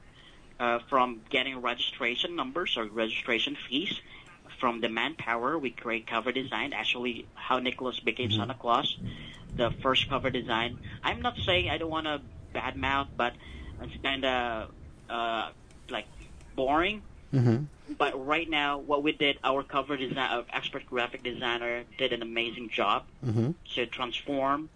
uh, 0.58 0.80
from 0.88 1.20
getting 1.30 1.62
registration 1.62 2.34
numbers 2.34 2.76
or 2.76 2.86
registration 2.86 3.56
fees, 3.68 4.00
from 4.58 4.80
the 4.80 4.88
manpower. 4.88 5.56
We 5.58 5.70
create 5.70 6.08
cover 6.08 6.32
design. 6.32 6.72
Actually, 6.72 7.26
how 7.34 7.60
Nicholas 7.60 8.00
became 8.00 8.32
Santa 8.32 8.54
Claus, 8.54 8.98
the 9.56 9.70
first 9.82 10.08
cover 10.08 10.30
design. 10.30 10.78
I'm 11.02 11.22
not 11.22 11.36
saying 11.38 11.70
I 11.70 11.78
don't 11.78 11.90
want 11.90 12.06
to 12.06 12.20
badmouth, 12.54 13.08
but 13.16 13.34
it's 13.82 13.92
kind 14.02 14.24
of 14.24 14.70
uh, 15.08 15.50
like 15.90 16.06
boring. 16.56 17.02
Mm-hmm. 17.34 17.64
But 17.98 18.24
right 18.26 18.48
now, 18.48 18.78
what 18.78 19.02
we 19.02 19.12
did, 19.12 19.38
our 19.42 19.62
cover 19.62 19.96
design, 19.96 20.30
our 20.30 20.44
expert 20.52 20.86
graphic 20.86 21.22
designer 21.22 21.84
did 21.98 22.12
an 22.12 22.22
amazing 22.22 22.70
job 22.70 23.04
Mm-hmm. 23.24 23.50
to 23.74 23.86
transform 23.86 24.68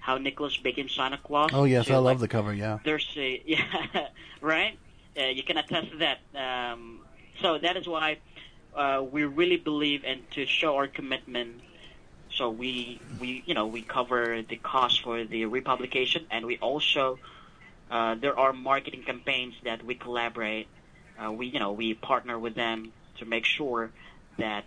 how 0.00 0.16
Nicholas 0.16 0.56
became 0.56 0.88
Santa 0.88 1.18
Claus. 1.18 1.50
Oh 1.52 1.64
yes, 1.64 1.86
to, 1.86 1.94
I 1.94 1.96
like, 1.96 2.12
love 2.14 2.20
the 2.20 2.28
cover. 2.28 2.54
Yeah. 2.54 2.78
there's 2.84 3.06
a 3.16 3.42
yeah 3.46 4.08
right 4.40 4.78
uh, 5.18 5.24
you 5.24 5.42
can 5.42 5.58
attest 5.58 5.90
to 5.92 5.96
that 5.98 6.18
um, 6.34 7.00
so 7.42 7.58
that 7.58 7.76
is 7.76 7.86
why 7.86 8.18
uh, 8.74 9.02
we 9.10 9.24
really 9.24 9.56
believe 9.56 10.04
and 10.04 10.28
to 10.32 10.46
show 10.46 10.76
our 10.76 10.86
commitment 10.86 11.60
so 12.40 12.48
we 12.48 12.98
we 13.20 13.42
you 13.48 13.52
know 13.58 13.66
we 13.76 13.82
cover 13.82 14.40
the 14.52 14.56
cost 14.56 15.02
for 15.04 15.16
the 15.34 15.44
republication 15.44 16.22
and 16.32 16.46
we 16.46 16.56
also 16.58 17.18
uh, 17.90 18.14
there 18.14 18.36
are 18.38 18.52
marketing 18.54 19.02
campaigns 19.02 19.52
that 19.68 19.84
we 19.84 19.94
collaborate 19.94 20.66
uh, 21.22 21.30
we 21.30 21.44
you 21.54 21.60
know 21.62 21.72
we 21.72 21.92
partner 21.92 22.38
with 22.38 22.54
them 22.54 22.78
to 23.18 23.26
make 23.26 23.44
sure 23.44 23.90
that 24.38 24.64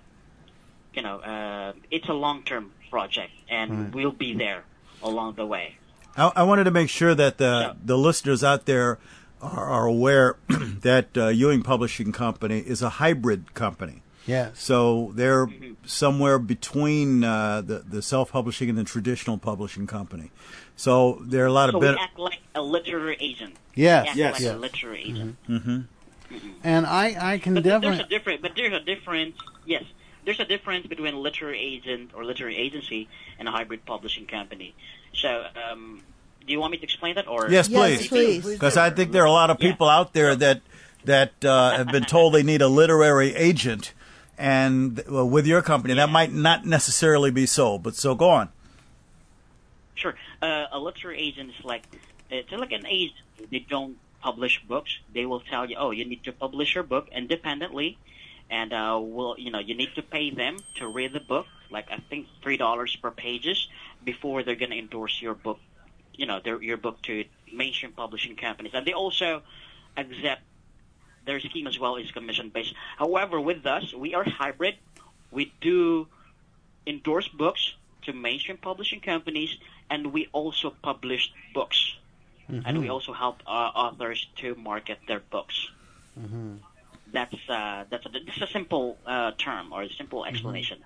you 0.93 1.01
know 1.01 1.17
uh, 1.33 1.73
it's 1.89 2.07
a 2.09 2.13
long 2.25 2.43
term 2.43 2.65
project 2.91 3.33
and 3.49 3.67
Right. 3.71 3.93
we'll 3.95 4.11
be 4.27 4.35
there 4.45 4.61
along 5.01 5.33
the 5.41 5.47
way 5.47 5.75
I, 6.15 6.31
I 6.41 6.43
wanted 6.43 6.65
to 6.65 6.71
make 6.81 6.89
sure 6.99 7.15
that 7.15 7.39
the 7.39 7.53
Yeah. 7.65 7.73
the 7.83 7.97
listeners 7.97 8.43
out 8.43 8.67
there 8.67 8.99
are, 9.41 9.65
are 9.77 9.85
aware 9.87 10.37
that 10.81 11.17
uh, 11.17 11.29
Ewing 11.29 11.63
Publishing 11.63 12.11
Company 12.11 12.59
is 12.59 12.83
a 12.83 12.91
hybrid 13.01 13.55
company. 13.55 14.02
Yes. 14.25 14.59
So 14.59 15.11
they're 15.15 15.47
somewhere 15.85 16.39
between 16.39 17.23
uh, 17.23 17.61
the 17.61 17.79
the 17.79 18.01
self 18.01 18.31
publishing 18.31 18.69
and 18.69 18.77
the 18.77 18.83
traditional 18.83 19.37
publishing 19.37 19.85
company. 19.87 20.31
So 20.75 21.21
there 21.25 21.43
are 21.43 21.47
a 21.47 21.51
lot 21.51 21.69
So 21.69 21.77
of 21.77 21.81
we 21.81 21.87
ben- 21.89 21.97
act 21.99 22.17
like 22.17 22.39
a 22.55 22.61
literary 22.61 23.17
agent. 23.19 23.55
Yes. 23.75 24.07
Act 24.07 24.17
Yes. 24.17 24.33
like 24.33 24.41
Yes. 24.41 24.53
a 24.53 24.57
literary 24.57 25.01
agent. 25.01 25.35
And 26.63 26.85
I 26.87 27.33
I 27.33 27.37
can 27.37 27.53
But 27.55 27.63
there's 27.63 27.99
a 27.99 28.03
difference. 28.07 28.41
But 28.41 28.53
there's 28.55 28.73
a 28.73 28.79
difference. 28.79 29.35
Yes, 29.65 29.83
there's 30.25 30.39
a 30.39 30.45
difference 30.45 30.87
between 30.87 31.13
a 31.13 31.19
literary 31.19 31.59
agent 31.59 32.11
or 32.15 32.23
literary 32.25 32.57
agency 32.57 33.07
and 33.37 33.47
a 33.47 33.51
hybrid 33.51 33.85
publishing 33.85 34.25
company. 34.25 34.73
So, 35.13 35.45
um, 35.69 36.01
do 36.45 36.51
you 36.51 36.59
want 36.59 36.71
me 36.71 36.77
to 36.77 36.83
explain 36.83 37.15
that, 37.15 37.27
or 37.27 37.49
Yes, 37.51 37.69
Yes, 37.69 38.07
please. 38.07 38.41
please. 38.43 38.53
Because 38.53 38.77
I 38.77 38.89
think 38.89 39.11
there 39.11 39.21
are 39.23 39.27
a 39.27 39.31
lot 39.31 39.49
of 39.51 39.57
Yeah. 39.59 39.69
people 39.71 39.87
out 39.89 40.13
there 40.13 40.35
that 40.35 40.61
that 41.05 41.43
uh, 41.45 41.71
have 41.77 41.87
been 41.87 42.05
told 42.05 42.33
they 42.33 42.43
need 42.43 42.61
a 42.61 42.67
literary 42.69 43.35
agent, 43.35 43.93
and 44.37 45.03
well, 45.09 45.27
with 45.29 45.45
your 45.45 45.61
company, 45.61 45.93
that 45.93 46.09
might 46.09 46.31
not 46.31 46.65
necessarily 46.65 47.31
be 47.31 47.45
so. 47.45 47.77
But 47.77 47.95
so 47.95 48.15
go 48.15 48.29
on. 48.29 48.49
Sure. 49.95 50.15
Uh, 50.41 50.65
a 50.71 50.79
literary 50.79 51.19
agent 51.19 51.51
is 51.57 51.65
like 51.65 51.83
it's 52.29 52.51
like 52.51 52.71
an 52.71 52.85
agent. 52.87 53.19
They 53.51 53.59
don't 53.59 53.97
publish 54.21 54.63
books. 54.67 54.97
They 55.13 55.25
will 55.25 55.41
tell 55.41 55.69
you, 55.69 55.75
oh, 55.77 55.91
you 55.91 56.05
need 56.05 56.23
to 56.23 56.31
publish 56.31 56.75
your 56.75 56.83
book 56.83 57.09
independently, 57.11 57.97
and 58.49 58.73
uh, 58.73 58.99
will 59.01 59.35
you 59.37 59.51
know 59.51 59.59
you 59.59 59.75
need 59.75 59.95
to 59.95 60.01
pay 60.01 60.31
them 60.31 60.57
to 60.75 60.87
read 60.87 61.13
the 61.13 61.19
book. 61.19 61.45
Like 61.69 61.91
I 61.91 61.97
think 61.97 62.27
three 62.41 62.57
dollars 62.57 62.95
per 62.95 63.11
pages 63.11 63.67
before 64.03 64.43
they're 64.43 64.55
going 64.55 64.71
to 64.71 64.77
endorse 64.77 65.21
your 65.21 65.35
book. 65.35 65.59
You 66.15 66.27
know, 66.27 66.39
their, 66.43 66.61
your 66.61 66.77
book 66.77 67.01
to 67.03 67.25
mainstream 67.51 67.91
publishing 67.91 68.35
companies, 68.35 68.73
and 68.75 68.85
they 68.85 68.93
also 68.93 69.41
accept 69.97 70.41
their 71.25 71.39
scheme 71.39 71.67
as 71.67 71.79
well 71.79 71.95
is 71.97 72.11
commission 72.11 72.49
based. 72.49 72.73
However, 72.97 73.39
with 73.39 73.65
us, 73.65 73.93
we 73.93 74.13
are 74.13 74.23
hybrid. 74.23 74.75
We 75.31 75.51
do 75.61 76.07
endorse 76.85 77.27
books 77.27 77.73
to 78.03 78.13
mainstream 78.13 78.57
publishing 78.57 78.99
companies, 79.01 79.57
and 79.89 80.13
we 80.13 80.27
also 80.33 80.71
publish 80.81 81.31
books, 81.53 81.95
and 82.65 82.79
we 82.81 82.89
also 82.89 83.13
help 83.13 83.41
uh, 83.47 83.49
authors 83.49 84.27
to 84.37 84.55
market 84.55 84.99
their 85.07 85.21
books. 85.31 85.69
That's 87.11 87.35
uh, 87.49 87.85
that's 87.89 88.05
a, 88.05 88.09
that's 88.09 88.41
a 88.41 88.47
simple 88.47 88.97
uh, 89.05 89.31
term 89.37 89.71
or 89.71 89.83
a 89.83 89.89
simple 89.89 90.25
explanation. 90.25 90.79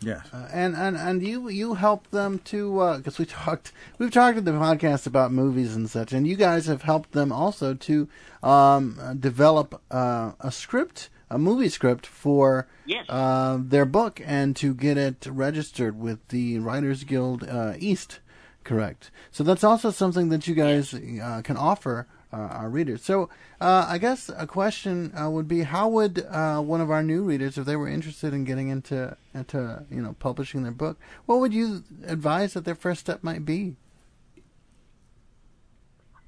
Yes. 0.00 0.26
Uh, 0.32 0.48
and 0.52 0.76
and 0.76 0.96
and 0.96 1.22
you 1.26 1.48
you 1.48 1.74
help 1.74 2.10
them 2.10 2.38
to 2.46 2.94
because 2.98 3.18
we 3.18 3.24
talked 3.44 3.72
we've 3.98 4.10
talked 4.12 4.38
in 4.38 4.44
the 4.44 4.52
podcast 4.52 5.06
about 5.06 5.32
movies 5.32 5.74
and 5.74 5.90
such, 5.90 6.12
and 6.12 6.26
you 6.26 6.36
guys 6.36 6.66
have 6.66 6.82
helped 6.82 7.12
them 7.12 7.32
also 7.32 7.74
to 7.74 8.08
um, 8.42 8.98
uh, 9.00 9.14
develop 9.14 9.80
uh, 9.90 10.32
a 10.40 10.52
script, 10.52 11.08
a 11.30 11.38
movie 11.38 11.68
script 11.68 12.06
for 12.06 12.66
Yes. 12.86 13.04
uh, 13.08 13.58
their 13.60 13.84
book, 13.84 14.20
and 14.24 14.54
to 14.56 14.72
get 14.72 14.96
it 14.96 15.26
registered 15.28 15.98
with 15.98 16.26
the 16.28 16.58
Writers 16.60 17.04
Guild 17.04 17.42
uh, 17.48 17.74
East. 17.78 18.20
Correct. 18.64 19.10
So 19.30 19.42
that's 19.44 19.64
also 19.64 19.90
something 19.90 20.28
that 20.28 20.46
you 20.46 20.54
guys 20.54 20.94
uh, 20.94 21.40
can 21.42 21.56
offer 21.56 22.06
uh, 22.10 22.17
our 22.36 22.68
readers. 22.68 23.02
So 23.02 23.28
uh, 23.60 23.86
I 23.88 23.98
guess 23.98 24.30
a 24.36 24.46
question 24.46 25.12
uh, 25.18 25.30
would 25.30 25.48
be: 25.48 25.62
How 25.62 25.88
would 25.88 26.24
uh, 26.26 26.60
one 26.60 26.80
of 26.80 26.90
our 26.90 27.02
new 27.02 27.22
readers, 27.22 27.58
if 27.58 27.64
they 27.64 27.76
were 27.76 27.88
interested 27.88 28.34
in 28.34 28.44
getting 28.44 28.68
into 28.68 29.16
into 29.34 29.84
you 29.90 30.02
know 30.02 30.14
publishing 30.18 30.62
their 30.62 30.72
book, 30.72 30.98
what 31.26 31.40
would 31.40 31.54
you 31.54 31.84
advise 32.06 32.54
that 32.54 32.64
their 32.64 32.74
first 32.74 33.00
step 33.00 33.22
might 33.22 33.44
be? 33.44 33.76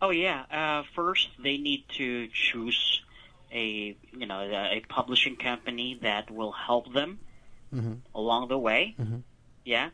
Oh 0.03 0.11
yeah. 0.11 0.45
Uh, 0.51 0.83
first, 0.95 1.29
they 1.43 1.59
need 1.59 1.85
to 1.99 2.29
choose 2.29 3.03
a 3.53 3.97
you 4.17 4.27
know 4.27 4.41
a 4.41 4.83
publishing 4.89 5.37
company 5.37 5.99
that 6.03 6.31
will 6.31 6.53
help 6.53 6.93
them 6.93 7.21
along 8.15 8.49
the 8.49 8.59
way. 8.59 8.97
Yeah. 9.65 9.91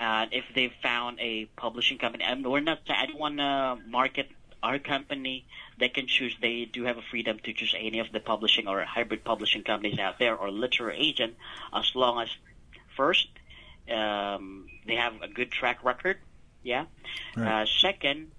Uh, 0.00 0.24
if 0.32 0.44
they've 0.54 0.72
found 0.82 1.18
a 1.20 1.44
publishing 1.56 1.98
company, 1.98 2.24
and 2.24 2.46
we're 2.46 2.60
not. 2.60 2.78
I 2.88 3.04
don't 3.04 3.18
want 3.18 3.36
to 3.36 3.76
market 3.86 4.30
our 4.62 4.78
company. 4.78 5.46
They 5.78 5.88
can 5.88 6.06
choose. 6.06 6.36
They 6.40 6.64
do 6.64 6.84
have 6.84 6.98
a 6.98 7.02
freedom 7.02 7.38
to 7.44 7.52
choose 7.52 7.74
any 7.78 7.98
of 7.98 8.12
the 8.12 8.20
publishing 8.20 8.68
or 8.68 8.82
hybrid 8.82 9.24
publishing 9.24 9.62
companies 9.62 9.98
out 9.98 10.18
there, 10.18 10.36
or 10.36 10.50
literary 10.50 10.98
agent, 10.98 11.34
as 11.72 11.92
long 11.94 12.22
as 12.22 12.28
first 12.96 13.28
um, 13.90 14.66
they 14.86 14.96
have 14.96 15.20
a 15.22 15.28
good 15.28 15.50
track 15.50 15.84
record. 15.84 16.18
Yeah. 16.62 16.86
Right. 17.36 17.62
Uh, 17.62 17.66
second, 17.66 18.30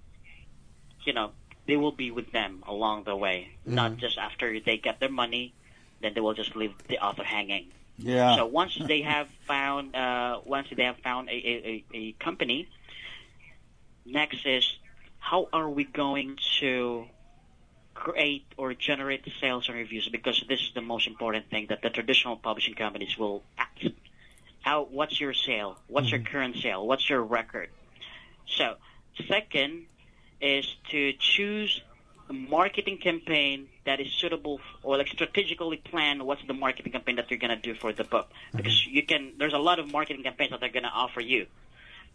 you 1.04 1.12
know, 1.12 1.32
they 1.66 1.76
will 1.76 1.92
be 1.92 2.10
with 2.10 2.32
them 2.32 2.62
along 2.66 3.04
the 3.04 3.16
way, 3.16 3.50
not 3.64 3.96
just 3.96 4.18
after 4.18 4.58
they 4.60 4.78
get 4.78 5.00
their 5.00 5.10
money, 5.10 5.54
then 6.00 6.14
they 6.14 6.20
will 6.20 6.34
just 6.34 6.56
leave 6.56 6.74
the 6.88 6.98
author 6.98 7.24
hanging. 7.24 7.66
Yeah. 7.98 8.36
So 8.36 8.46
once 8.46 8.76
they 8.78 9.02
have 9.02 9.28
found, 9.46 9.94
uh, 9.94 10.40
once 10.44 10.68
they 10.74 10.84
have 10.84 10.98
found 10.98 11.28
a, 11.28 11.32
a, 11.32 11.84
a 11.94 12.12
company, 12.12 12.68
next 14.04 14.44
is 14.46 14.76
how 15.22 15.48
are 15.52 15.70
we 15.70 15.84
going 15.84 16.36
to 16.58 17.06
create 17.94 18.44
or 18.56 18.74
generate 18.74 19.24
sales 19.40 19.68
and 19.68 19.78
reviews? 19.78 20.08
Because 20.08 20.44
this 20.48 20.60
is 20.60 20.72
the 20.74 20.82
most 20.82 21.06
important 21.06 21.48
thing 21.48 21.68
that 21.68 21.80
the 21.80 21.90
traditional 21.90 22.36
publishing 22.36 22.74
companies 22.74 23.16
will 23.16 23.42
ask. 23.56 23.94
How, 24.62 24.82
what's 24.82 25.20
your 25.20 25.32
sale? 25.32 25.78
What's 25.86 26.10
your 26.10 26.20
mm-hmm. 26.20 26.32
current 26.32 26.56
sale? 26.56 26.84
What's 26.84 27.08
your 27.08 27.22
record? 27.22 27.70
So, 28.48 28.74
second 29.28 29.86
is 30.40 30.66
to 30.90 31.12
choose 31.12 31.80
a 32.28 32.32
marketing 32.32 32.98
campaign 32.98 33.68
that 33.86 34.00
is 34.00 34.12
suitable 34.12 34.60
or 34.82 34.98
like 34.98 35.06
strategically 35.06 35.76
plan 35.76 36.24
what's 36.24 36.44
the 36.48 36.54
marketing 36.54 36.90
campaign 36.90 37.16
that 37.16 37.30
you're 37.30 37.38
going 37.38 37.56
to 37.56 37.62
do 37.62 37.74
for 37.74 37.92
the 37.92 38.04
book 38.04 38.28
mm-hmm. 38.28 38.56
because 38.56 38.86
you 38.86 39.04
can 39.04 39.32
there's 39.38 39.52
a 39.52 39.58
lot 39.58 39.78
of 39.78 39.90
marketing 39.90 40.22
campaigns 40.22 40.50
that 40.50 40.60
they're 40.60 40.68
going 40.68 40.84
to 40.84 40.88
offer 40.88 41.20
you 41.20 41.46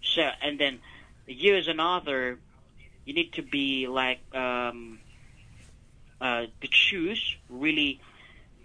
so 0.01 0.29
and 0.41 0.59
then 0.59 0.79
you 1.27 1.55
as 1.55 1.67
an 1.67 1.79
author 1.79 2.39
you 3.07 3.13
need 3.13 3.33
to 3.33 3.41
be 3.41 3.87
like 3.87 4.21
um 4.35 4.99
uh 6.21 6.45
to 6.61 6.67
choose 6.69 7.37
really 7.49 8.01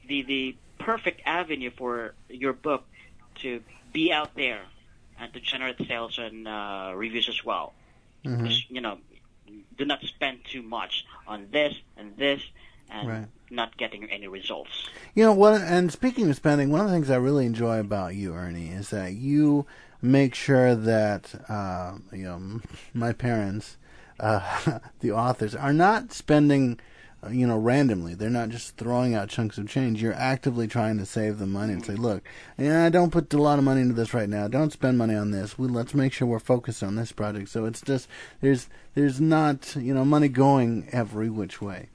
the 0.08 0.22
the 0.22 0.56
perfect 0.78 1.22
avenue 1.24 1.70
for 1.70 2.14
your 2.28 2.52
book 2.52 2.84
to 3.36 3.62
be 3.92 4.12
out 4.12 4.34
there 4.34 4.62
and 5.18 5.32
to 5.32 5.40
generate 5.40 5.78
sales 5.86 6.18
and 6.18 6.48
uh, 6.48 6.92
reviews 6.94 7.28
as 7.28 7.44
well 7.44 7.72
Mm-hmm. 8.24 8.46
Just, 8.46 8.70
you 8.70 8.80
know, 8.80 8.98
do 9.76 9.84
not 9.84 10.02
spend 10.02 10.44
too 10.44 10.62
much 10.62 11.04
on 11.26 11.48
this 11.50 11.74
and 11.96 12.16
this 12.16 12.42
and 12.90 13.08
Right. 13.08 13.26
not 13.50 13.76
getting 13.76 14.10
any 14.10 14.28
results. 14.28 14.88
You 15.14 15.24
know 15.24 15.32
what? 15.32 15.60
And 15.60 15.92
speaking 15.92 16.30
of 16.30 16.36
spending, 16.36 16.70
one 16.70 16.80
of 16.82 16.86
the 16.88 16.92
things 16.92 17.10
I 17.10 17.16
really 17.16 17.46
enjoy 17.46 17.80
about 17.80 18.14
you, 18.14 18.34
Ernie, 18.34 18.68
is 18.68 18.90
that 18.90 19.14
you 19.14 19.66
make 20.00 20.34
sure 20.34 20.74
that 20.74 21.34
uh, 21.48 21.98
you 22.12 22.24
know 22.24 22.60
my 22.94 23.12
parents 23.12 23.76
uh, 24.22 24.78
the 25.00 25.12
authors 25.12 25.54
are 25.54 25.72
not 25.72 26.12
spending, 26.12 26.78
uh, 27.22 27.28
you 27.28 27.46
know, 27.46 27.58
randomly. 27.58 28.14
They're 28.14 28.30
not 28.30 28.48
just 28.48 28.76
throwing 28.76 29.14
out 29.14 29.28
chunks 29.28 29.58
of 29.58 29.68
change. 29.68 30.00
You're 30.00 30.14
actively 30.14 30.68
trying 30.68 30.98
to 30.98 31.06
save 31.06 31.38
them 31.38 31.52
money 31.52 31.72
and 31.72 31.84
say, 31.84 31.94
look, 31.94 32.22
yeah, 32.56 32.88
don't 32.88 33.10
put 33.10 33.34
a 33.34 33.42
lot 33.42 33.58
of 33.58 33.64
money 33.64 33.80
into 33.82 33.94
this 33.94 34.14
right 34.14 34.28
now. 34.28 34.48
Don't 34.48 34.72
spend 34.72 34.96
money 34.96 35.14
on 35.14 35.32
this. 35.32 35.58
We 35.58 35.68
let's 35.68 35.92
make 35.92 36.12
sure 36.12 36.28
we're 36.28 36.38
focused 36.38 36.82
on 36.82 36.94
this 36.94 37.12
project. 37.12 37.48
So 37.48 37.64
it's 37.64 37.82
just 37.82 38.08
there's 38.40 38.68
there's 38.94 39.20
not 39.20 39.74
you 39.76 39.92
know 39.92 40.04
money 40.04 40.28
going 40.28 40.88
every 40.92 41.28
which 41.28 41.60
way. 41.60 41.88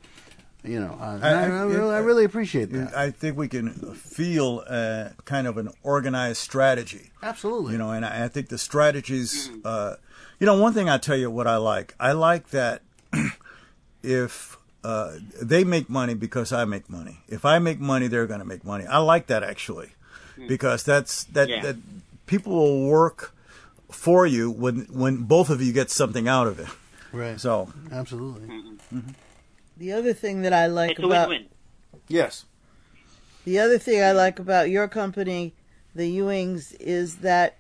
You 0.64 0.82
know, 0.82 0.98
uh, 1.00 1.20
I, 1.22 1.30
I, 1.30 1.44
I, 1.44 1.46
really, 1.46 1.96
I 1.96 2.00
really 2.00 2.26
appreciate 2.26 2.72
that. 2.72 2.94
I 2.94 3.10
think 3.12 3.38
we 3.38 3.48
can 3.48 3.70
feel 3.94 4.64
uh, 4.68 5.10
kind 5.24 5.48
of 5.48 5.58
an 5.58 5.70
organized 5.82 6.40
strategy. 6.40 7.12
Absolutely. 7.24 7.74
You 7.74 7.78
know, 7.78 7.92
and 7.92 8.04
I, 8.04 8.26
I 8.26 8.28
think 8.28 8.50
the 8.50 8.58
strategies. 8.58 9.50
Uh, 9.64 9.96
you 10.40 10.46
know, 10.46 10.58
one 10.60 10.74
thing 10.74 10.90
I 10.90 10.98
tell 10.98 11.18
you 11.18 11.30
what 11.32 11.48
I 11.48 11.58
like. 11.58 11.96
I 12.00 12.12
like 12.12 12.50
that 12.50 12.82
if 14.04 14.58
uh, 14.84 15.14
they 15.42 15.64
make 15.64 15.90
money 15.90 16.14
because 16.14 16.52
I 16.54 16.66
make 16.66 16.90
money. 16.90 17.20
If 17.28 17.46
I 17.46 17.60
make 17.60 17.80
money, 17.80 18.08
they're 18.08 18.28
going 18.28 18.40
to 18.40 18.46
make 18.46 18.64
money. 18.64 18.86
I 18.86 19.00
like 19.00 19.28
that 19.28 19.44
actually, 19.44 19.90
because 20.48 20.84
that's 20.84 21.24
that 21.26 21.50
Yeah. 21.50 21.62
that 21.62 21.76
people 22.26 22.54
will 22.54 22.88
work 22.88 23.34
for 23.92 24.26
you 24.28 24.52
when 24.52 24.88
when 24.92 25.24
both 25.24 25.50
of 25.50 25.62
you 25.62 25.74
get 25.74 25.90
something 25.90 26.28
out 26.28 26.48
of 26.48 26.60
it. 26.60 26.68
right. 27.12 27.40
So 27.40 27.70
Absolutely. 27.92 28.50
The 29.78 29.92
other 29.94 30.14
thing 30.14 30.42
that 30.42 30.54
I 30.54 30.66
like 30.68 30.92
It's 30.92 31.00
about 31.00 31.30
win-win. 31.30 31.50
yes, 32.08 32.46
The 33.46 33.60
other 33.60 33.78
thing 33.78 34.02
I 34.02 34.12
like 34.12 34.40
about 34.40 34.70
your 34.70 34.88
company, 34.88 35.54
the 35.96 36.18
Ewings, 36.18 36.76
is 36.80 37.18
that 37.18 37.56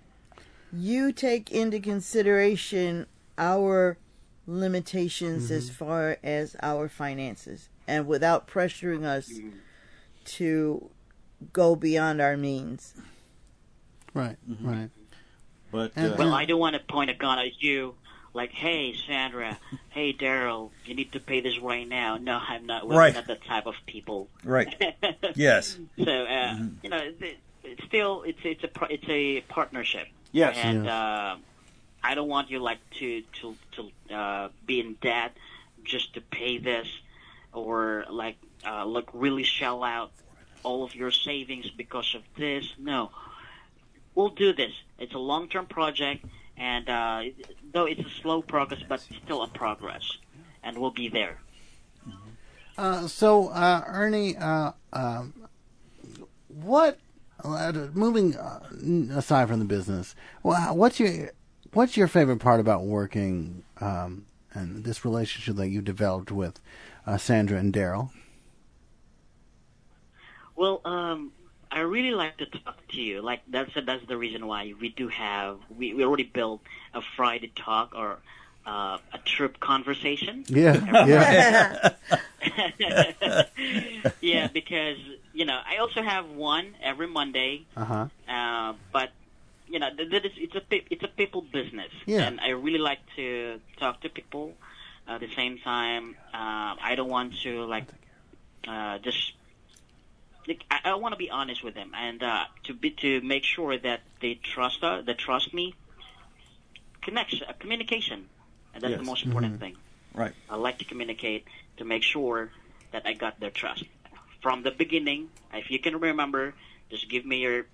you 0.73 1.11
take 1.11 1.51
into 1.51 1.79
consideration 1.79 3.05
our 3.37 3.97
limitations 4.45 5.51
as 5.51 5.69
far 5.69 6.17
as 6.23 6.55
our 6.61 6.87
finances 6.89 7.69
and 7.87 8.07
without 8.07 8.47
pressuring 8.47 9.03
us 9.03 9.31
to 10.25 10.89
go 11.53 11.75
beyond 11.75 12.21
our 12.21 12.35
means. 12.37 12.93
Right. 14.13 14.37
Right. 14.61 14.89
but 15.71 15.91
uh, 15.97 16.15
Well, 16.17 16.33
I 16.33 16.45
don't 16.45 16.59
want 16.59 16.75
to 16.75 16.81
point 16.81 17.09
a 17.09 17.13
gun 17.13 17.39
at 17.39 17.61
you. 17.61 17.95
Like, 18.33 18.51
hey, 18.51 18.93
Sandra, 19.07 19.57
hey, 19.89 20.13
Daryl, 20.13 20.69
you 20.85 20.93
need 20.95 21.11
to 21.13 21.19
pay 21.19 21.41
this 21.41 21.59
right 21.59 21.87
now. 21.87 22.17
No, 22.17 22.39
I'm 22.45 22.65
not. 22.65 22.87
We're 22.87 22.97
Right. 22.97 23.13
not 23.13 23.25
the 23.27 23.35
type 23.35 23.65
of 23.65 23.75
people. 23.85 24.27
right, 24.43 24.67
yes, 25.35 25.77
So, 26.03 26.11
uh, 26.11 26.57
you 26.83 26.89
know, 26.89 26.97
it, 26.97 27.37
it's 27.63 27.83
still 27.85 28.23
it's 28.23 28.39
it's 28.43 28.63
a 28.63 28.67
par- 28.67 28.89
it's 28.91 29.07
a 29.09 29.41
partnership. 29.41 30.07
Yes, 30.31 30.57
and 30.57 30.85
Yes. 30.85 30.91
uh, 30.93 31.37
I 32.03 32.15
don't 32.15 32.27
want 32.27 32.49
you 32.49 32.59
like 32.59 32.79
to 32.99 33.21
to 33.41 33.55
to 33.73 34.15
uh, 34.15 34.49
be 34.65 34.79
in 34.79 34.95
debt 35.01 35.35
just 35.83 36.13
to 36.15 36.21
pay 36.21 36.57
this, 36.57 36.87
or 37.53 38.05
like 38.09 38.37
uh, 38.65 38.85
look 38.85 39.09
really 39.13 39.43
shell 39.43 39.83
out 39.83 40.11
all 40.63 40.83
of 40.83 40.95
your 40.95 41.11
savings 41.11 41.69
because 41.69 42.13
of 42.15 42.23
this. 42.37 42.65
No, 42.77 43.11
we'll 44.15 44.29
do 44.29 44.53
this. 44.53 44.73
It's 44.99 45.13
a 45.13 45.19
long 45.19 45.47
term 45.49 45.65
project, 45.65 46.25
and 46.57 46.89
uh, 46.89 47.23
though 47.73 47.85
it's 47.85 48.01
a 48.01 48.09
slow 48.21 48.41
progress, 48.41 48.81
but 48.87 48.99
still 49.23 49.43
a 49.43 49.47
progress, 49.47 50.17
and 50.63 50.77
we'll 50.77 50.91
be 50.91 51.09
there. 51.09 51.37
Uh, 52.77 53.07
so, 53.07 53.47
uh, 53.47 53.83
Ernie, 53.87 54.37
uh, 54.37 54.71
um, 54.93 55.33
what? 56.47 56.99
Uh, 57.43 57.71
moving 57.93 58.35
uh, 58.35 58.59
aside 59.15 59.47
from 59.47 59.59
the 59.59 59.65
business, 59.65 60.15
wha- 60.41 60.73
what's 60.73 60.99
your 60.99 61.31
what's 61.73 61.95
your 61.95 62.07
favorite 62.07 62.39
part 62.39 62.59
about 62.59 62.83
working 62.83 63.63
um, 63.79 64.25
and 64.53 64.83
this 64.83 65.05
relationship 65.05 65.55
that 65.55 65.67
you 65.69 65.81
developed 65.81 66.31
with 66.31 66.59
uh, 67.05 67.17
Sandra 67.17 67.59
and 67.59 67.71
Daryl? 67.71 68.09
Well, 70.55 70.81
um, 70.83 71.31
I 71.71 71.81
really 71.81 72.11
like 72.11 72.37
to 72.37 72.47
talk 72.47 72.79
to 72.89 73.01
you. 73.01 73.21
Like 73.21 73.41
that's 73.47 73.71
that's 73.85 74.05
the 74.07 74.17
reason 74.17 74.47
why 74.47 74.73
we 74.79 74.89
do 74.89 75.07
have 75.09 75.59
we, 75.69 75.93
we 75.93 76.03
already 76.03 76.23
built 76.23 76.61
a 76.93 77.01
Friday 77.15 77.51
talk 77.55 77.93
or 77.95 78.19
uh, 78.67 78.97
a 79.13 79.17
trip 79.25 79.59
conversation. 79.59 80.43
Yeah, 80.47 81.05
yeah, 81.07 81.89
yeah, 84.21 84.47
because 84.47 84.97
you 85.33 85.45
know 85.45 85.59
I 85.65 85.77
also 85.77 86.01
have 86.01 86.29
one 86.29 86.75
every 86.83 87.07
Monday, 87.07 87.65
uh 87.75 87.85
huh. 87.85 88.05
uh, 88.27 88.73
but 88.91 89.11
you 89.69 89.79
know 89.79 89.89
th- 89.95 90.09
th- 90.09 90.25
it's, 90.25 90.35
it's 90.37 90.55
a 90.55 90.93
it's 90.93 91.03
a 91.03 91.07
people 91.07 91.41
business, 91.41 91.91
Yeah. 92.05 92.27
and 92.27 92.39
I 92.41 92.49
really 92.49 92.79
like 92.79 92.99
to 93.15 93.59
talk 93.79 94.01
to 94.01 94.09
people. 94.09 94.53
At 95.09 95.21
the 95.21 95.29
same 95.37 95.57
time, 95.59 96.17
uh, 96.33 96.75
I 96.83 96.95
don't 96.97 97.09
want 97.09 97.33
to 97.43 97.63
like 97.63 97.87
uh, 98.67 98.97
just. 98.99 99.33
Like, 100.45 100.63
I, 100.71 100.79
I 100.91 100.93
want 100.95 101.13
to 101.13 101.17
be 101.17 101.29
honest 101.29 101.63
with 101.63 101.75
them, 101.75 101.91
and 101.95 102.21
uh, 102.21 102.43
to 102.63 102.73
be 102.73 102.91
to 102.91 103.21
make 103.21 103.43
sure 103.45 103.77
that 103.77 104.01
they 104.21 104.33
trust 104.35 104.83
uh, 104.83 105.01
they 105.01 105.13
trust 105.13 105.53
me. 105.53 105.75
Connection, 107.01 107.47
uh, 107.47 107.53
communication, 107.57 108.27
and 108.77 108.83
that's 108.83 108.91
Yes. 108.91 108.99
the 109.01 109.05
most 109.05 109.25
important 109.25 109.59
thing. 109.59 109.75
right. 110.13 110.33
I 110.49 110.55
like 110.55 110.77
to 110.79 110.85
communicate 110.85 111.45
to 111.77 111.83
make 111.85 112.03
sure 112.03 112.51
that 112.91 113.03
I 113.09 113.13
got 113.13 113.39
their 113.39 113.49
trust 113.49 113.83
from 114.41 114.61
the 114.61 114.71
beginning. 114.71 115.29
If 115.53 115.71
you 115.71 115.79
can 115.79 115.99
remember, 115.99 116.53
just 116.91 117.09
give 117.09 117.25
me 117.25 117.37
your 117.41 117.65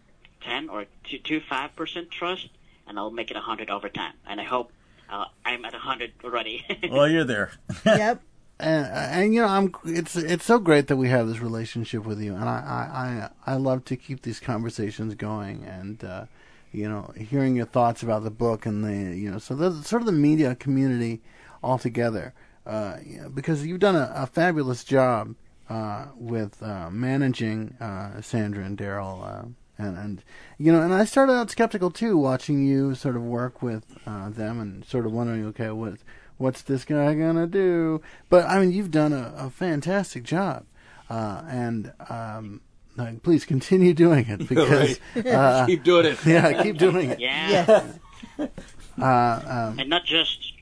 ten 0.42 0.70
or 0.70 0.86
two, 1.04 1.20
two 1.20 1.40
five 1.42 1.76
percent 1.76 2.10
trust, 2.10 2.48
and 2.88 2.98
I'll 2.98 3.12
make 3.12 3.30
it 3.32 3.38
a 3.38 3.42
hundred 3.42 3.70
over 3.70 3.90
time. 3.90 4.14
And 4.26 4.40
I 4.40 4.46
hope 4.46 4.72
uh, 5.10 5.26
I'm 5.46 5.66
at 5.66 5.74
a 5.76 5.80
hundred 5.80 6.14
already. 6.24 6.66
Well, 6.90 7.08
you're 7.10 7.26
there. 7.26 7.52
yep. 7.86 8.22
and 8.60 8.86
and 8.88 9.34
you 9.34 9.42
know 9.42 9.48
I'm 9.48 9.74
it's 9.84 10.16
it's 10.16 10.46
so 10.46 10.58
great 10.60 10.88
that 10.88 10.96
we 10.98 11.10
have 11.10 11.28
this 11.28 11.40
relationship 11.40 12.06
with 12.06 12.22
you 12.22 12.34
and 12.36 12.48
I 12.48 13.30
I 13.46 13.52
I, 13.52 13.54
I 13.54 13.56
love 13.58 13.84
to 13.86 13.96
keep 13.98 14.22
these 14.22 14.40
conversations 14.40 15.16
going 15.16 15.64
and 15.66 16.04
uh, 16.04 16.26
you 16.74 16.90
know 16.90 17.14
hearing 17.16 17.56
your 17.56 17.66
thoughts 17.66 18.04
about 18.04 18.24
the 18.24 18.32
book 18.32 18.66
and 18.66 18.84
the 18.84 19.16
you 19.16 19.32
know 19.32 19.38
so 19.38 19.56
the 19.56 19.84
sort 19.84 20.02
of 20.02 20.06
the 20.06 20.12
media 20.12 20.56
community 20.56 21.22
altogether 21.64 22.34
uh, 22.66 22.98
you 23.06 23.22
know, 23.22 23.30
because 23.30 23.66
you've 23.66 23.80
done 23.80 23.96
a, 23.96 24.12
a 24.16 24.28
fabulous 24.28 24.84
job 24.84 25.36
uh, 25.70 26.08
with 26.16 26.62
uh, 26.64 26.90
managing 26.90 27.76
uh, 27.80 28.22
Sandra 28.22 28.64
and 28.64 28.78
Daryl 28.78 29.24
uh, 29.24 29.46
and 29.78 29.98
and 29.98 30.24
you 30.58 30.72
know 30.72 30.82
and 30.82 30.94
I 30.94 31.06
started 31.06 31.34
out 31.34 31.52
skeptical 31.52 31.92
too 31.92 32.18
watching 32.18 32.66
you 32.66 32.96
sort 32.96 33.16
of 33.16 33.22
work 33.22 33.62
with 33.62 33.98
uh, 34.06 34.30
them 34.30 34.60
and 34.60 34.86
sort 34.86 35.06
of 35.06 35.14
wondering 35.14 35.46
okay 35.48 35.70
what 35.70 35.96
what's 36.38 36.62
this 36.64 36.86
guy 36.86 37.14
gonna 37.14 37.48
do? 37.48 38.02
But 38.30 38.46
I 38.46 38.60
mean, 38.60 38.72
you've 38.72 38.92
done 38.92 39.14
a, 39.14 39.34
a 39.38 39.50
fantastic 39.50 40.24
job, 40.24 40.66
and 41.10 41.94
um, 42.10 42.62
like, 42.98 43.24
please 43.24 43.46
continue 43.46 43.94
doing 43.94 44.26
it 44.28 44.48
because 44.50 45.00
uh, 45.16 45.66
Keep 45.68 45.84
doing 45.84 46.06
it. 46.06 46.26
yeah, 46.26 46.64
keep 46.64 46.78
doing 46.78 47.12
it. 47.12 47.20
yeah, 47.20 47.50
Yes. 47.50 48.50
Uh, 49.02 49.66
um, 49.72 49.80
and 49.80 49.90
not 49.90 50.06
just 50.06 50.54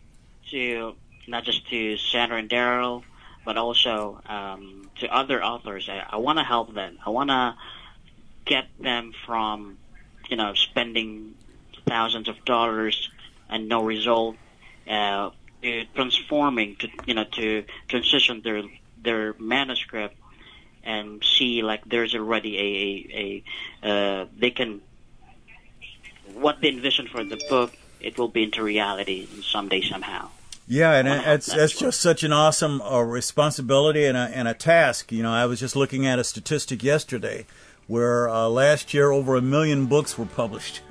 to 0.51 0.95
not 1.27 1.43
just 1.43 1.67
to 1.69 1.97
Sandra 1.97 2.37
and 2.37 2.49
Daryl, 2.49 3.03
but 3.45 3.57
also 3.57 4.21
um, 4.25 4.89
to 4.99 5.13
other 5.13 5.43
authors. 5.43 5.89
I, 5.89 6.05
I 6.09 6.17
want 6.17 6.39
to 6.39 6.43
help 6.43 6.73
them. 6.73 6.97
I 7.05 7.09
want 7.09 7.29
to 7.29 7.55
get 8.45 8.65
them 8.79 9.13
from 9.25 9.77
you 10.29 10.37
know 10.37 10.53
spending 10.53 11.35
thousands 11.87 12.29
of 12.29 12.43
dollars 12.45 13.09
and 13.49 13.67
no 13.67 13.83
result 13.83 14.37
uh, 14.89 15.31
to 15.61 15.85
transforming 15.93 16.75
to 16.77 16.87
you 17.05 17.13
know 17.13 17.25
to 17.25 17.65
transition 17.89 18.41
their 18.43 18.63
their 19.03 19.33
manuscript 19.39 20.15
and 20.83 21.23
see 21.23 21.61
like 21.61 21.83
there's 21.85 22.15
already 22.15 22.57
a 22.57 23.13
a, 23.17 23.43
a 23.85 23.89
uh, 23.89 24.25
they 24.37 24.51
can 24.51 24.81
what 26.33 26.61
they 26.61 26.69
envision 26.69 27.07
for 27.07 27.23
the 27.23 27.39
book 27.49 27.73
it 27.99 28.17
will 28.17 28.27
be 28.27 28.43
into 28.43 28.63
reality 28.63 29.27
someday 29.43 29.81
somehow. 29.81 30.29
Yeah, 30.67 30.93
and 30.93 31.07
it's 31.07 31.47
that's 31.47 31.73
it's 31.73 31.79
just 31.79 32.01
such 32.01 32.23
an 32.23 32.31
awesome 32.31 32.81
uh, 32.81 33.01
responsibility 33.01 34.05
and 34.05 34.15
a 34.17 34.31
and 34.33 34.47
a 34.47 34.53
task. 34.53 35.11
You 35.11 35.23
know, 35.23 35.31
I 35.31 35.45
was 35.45 35.59
just 35.59 35.75
looking 35.75 36.05
at 36.05 36.17
a 36.17 36.23
statistic 36.23 36.83
yesterday 36.83 37.45
where 37.87 38.29
uh, 38.29 38.47
last 38.47 38.93
year 38.93 39.11
over 39.11 39.35
a 39.35 39.41
million 39.41 39.87
books 39.87 40.17
were 40.17 40.25
published. 40.25 40.81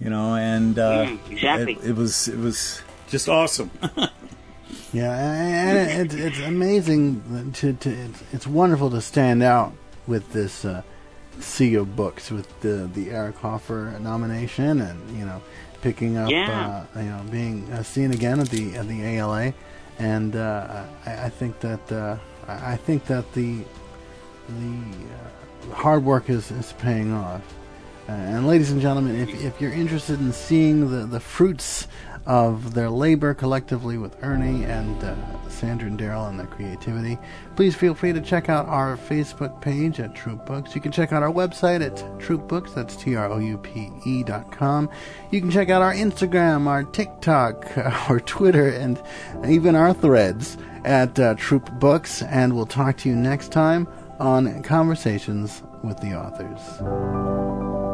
You 0.00 0.10
know, 0.10 0.34
and 0.34 0.78
uh, 0.78 1.06
Mm, 1.06 1.30
exactly. 1.30 1.72
it, 1.74 1.90
it 1.90 1.96
was 1.96 2.28
it 2.28 2.38
was 2.38 2.82
just 3.08 3.28
awesome. 3.28 3.70
yeah, 4.92 5.12
and 5.12 6.00
it's 6.00 6.14
it's 6.14 6.38
amazing 6.40 7.52
to, 7.54 7.72
to 7.74 7.90
it's, 7.90 8.22
it's 8.32 8.46
wonderful 8.46 8.90
to 8.90 9.00
stand 9.00 9.42
out 9.42 9.72
with 10.06 10.32
this 10.32 10.64
uh, 10.64 10.82
sea 11.40 11.74
of 11.74 11.94
books 11.96 12.30
with 12.30 12.48
the 12.60 12.88
the 12.94 13.10
Eric 13.10 13.36
Hoffer 13.36 13.96
nomination 14.00 14.80
and 14.80 15.18
you 15.18 15.24
know 15.24 15.42
picking 15.82 16.16
up 16.16 16.30
Yeah. 16.30 16.84
uh, 16.96 17.00
you 17.00 17.06
know 17.10 17.22
being 17.30 17.70
uh, 17.72 17.82
seen 17.82 18.12
again 18.12 18.40
at 18.40 18.48
the 18.48 18.74
at 18.76 18.88
the 18.88 19.02
ALA 19.02 19.52
and 19.98 20.34
uh, 20.36 20.84
I, 21.06 21.24
I 21.26 21.28
think 21.28 21.60
that 21.60 21.92
uh, 21.92 22.16
I 22.46 22.72
I 22.72 22.76
think 22.76 23.04
that 23.06 23.30
the 23.34 23.58
the 24.48 24.82
uh, 25.70 25.74
hard 25.74 26.04
work 26.04 26.30
is, 26.30 26.50
is 26.50 26.72
paying 26.78 27.12
off 27.12 27.42
Uh, 28.08 28.12
and 28.12 28.46
ladies 28.46 28.70
and 28.72 28.80
gentlemen, 28.80 29.14
if, 29.20 29.28
if 29.44 29.60
you're 29.60 29.72
interested 29.84 30.18
in 30.18 30.32
seeing 30.32 30.88
the, 30.90 31.04
the 31.04 31.20
fruits 31.20 31.86
of 32.28 32.74
their 32.74 32.90
labor 32.90 33.32
collectively 33.32 33.96
with 33.96 34.22
Ernie 34.22 34.64
and 34.64 35.02
uh, 35.02 35.16
Sandra 35.48 35.88
and 35.88 35.98
Daryl 35.98 36.28
and 36.28 36.38
their 36.38 36.46
creativity, 36.46 37.18
please 37.56 37.74
feel 37.74 37.94
free 37.94 38.12
to 38.12 38.20
check 38.20 38.50
out 38.50 38.66
our 38.66 38.98
Facebook 38.98 39.60
page 39.62 39.98
at 39.98 40.14
Troupe 40.14 40.44
Books. 40.44 40.74
You 40.74 40.82
can 40.82 40.92
check 40.92 41.10
out 41.10 41.22
our 41.22 41.32
website 41.32 41.84
at 41.84 42.20
Troupe 42.20 42.46
Books, 42.46 42.72
that's 42.72 42.96
T 42.96 43.16
R 43.16 43.30
O 43.30 43.38
U 43.38 43.56
P 43.56 43.90
E 44.04 44.22
dot 44.22 44.52
com. 44.52 44.90
You 45.30 45.40
can 45.40 45.50
check 45.50 45.70
out 45.70 45.80
our 45.80 45.94
Instagram, 45.94 46.66
our 46.66 46.84
TikTok, 46.84 47.76
our 48.10 48.20
Twitter, 48.20 48.68
and 48.68 49.02
even 49.46 49.74
our 49.74 49.94
threads 49.94 50.58
at 50.84 51.18
uh, 51.18 51.34
Troupe 51.34 51.72
Books. 51.80 52.20
And 52.22 52.54
we'll 52.54 52.66
talk 52.66 52.98
to 52.98 53.08
you 53.08 53.16
next 53.16 53.52
time 53.52 53.88
on 54.20 54.62
Conversations 54.62 55.62
with 55.82 55.98
the 56.00 56.12
Authors. 56.14 57.87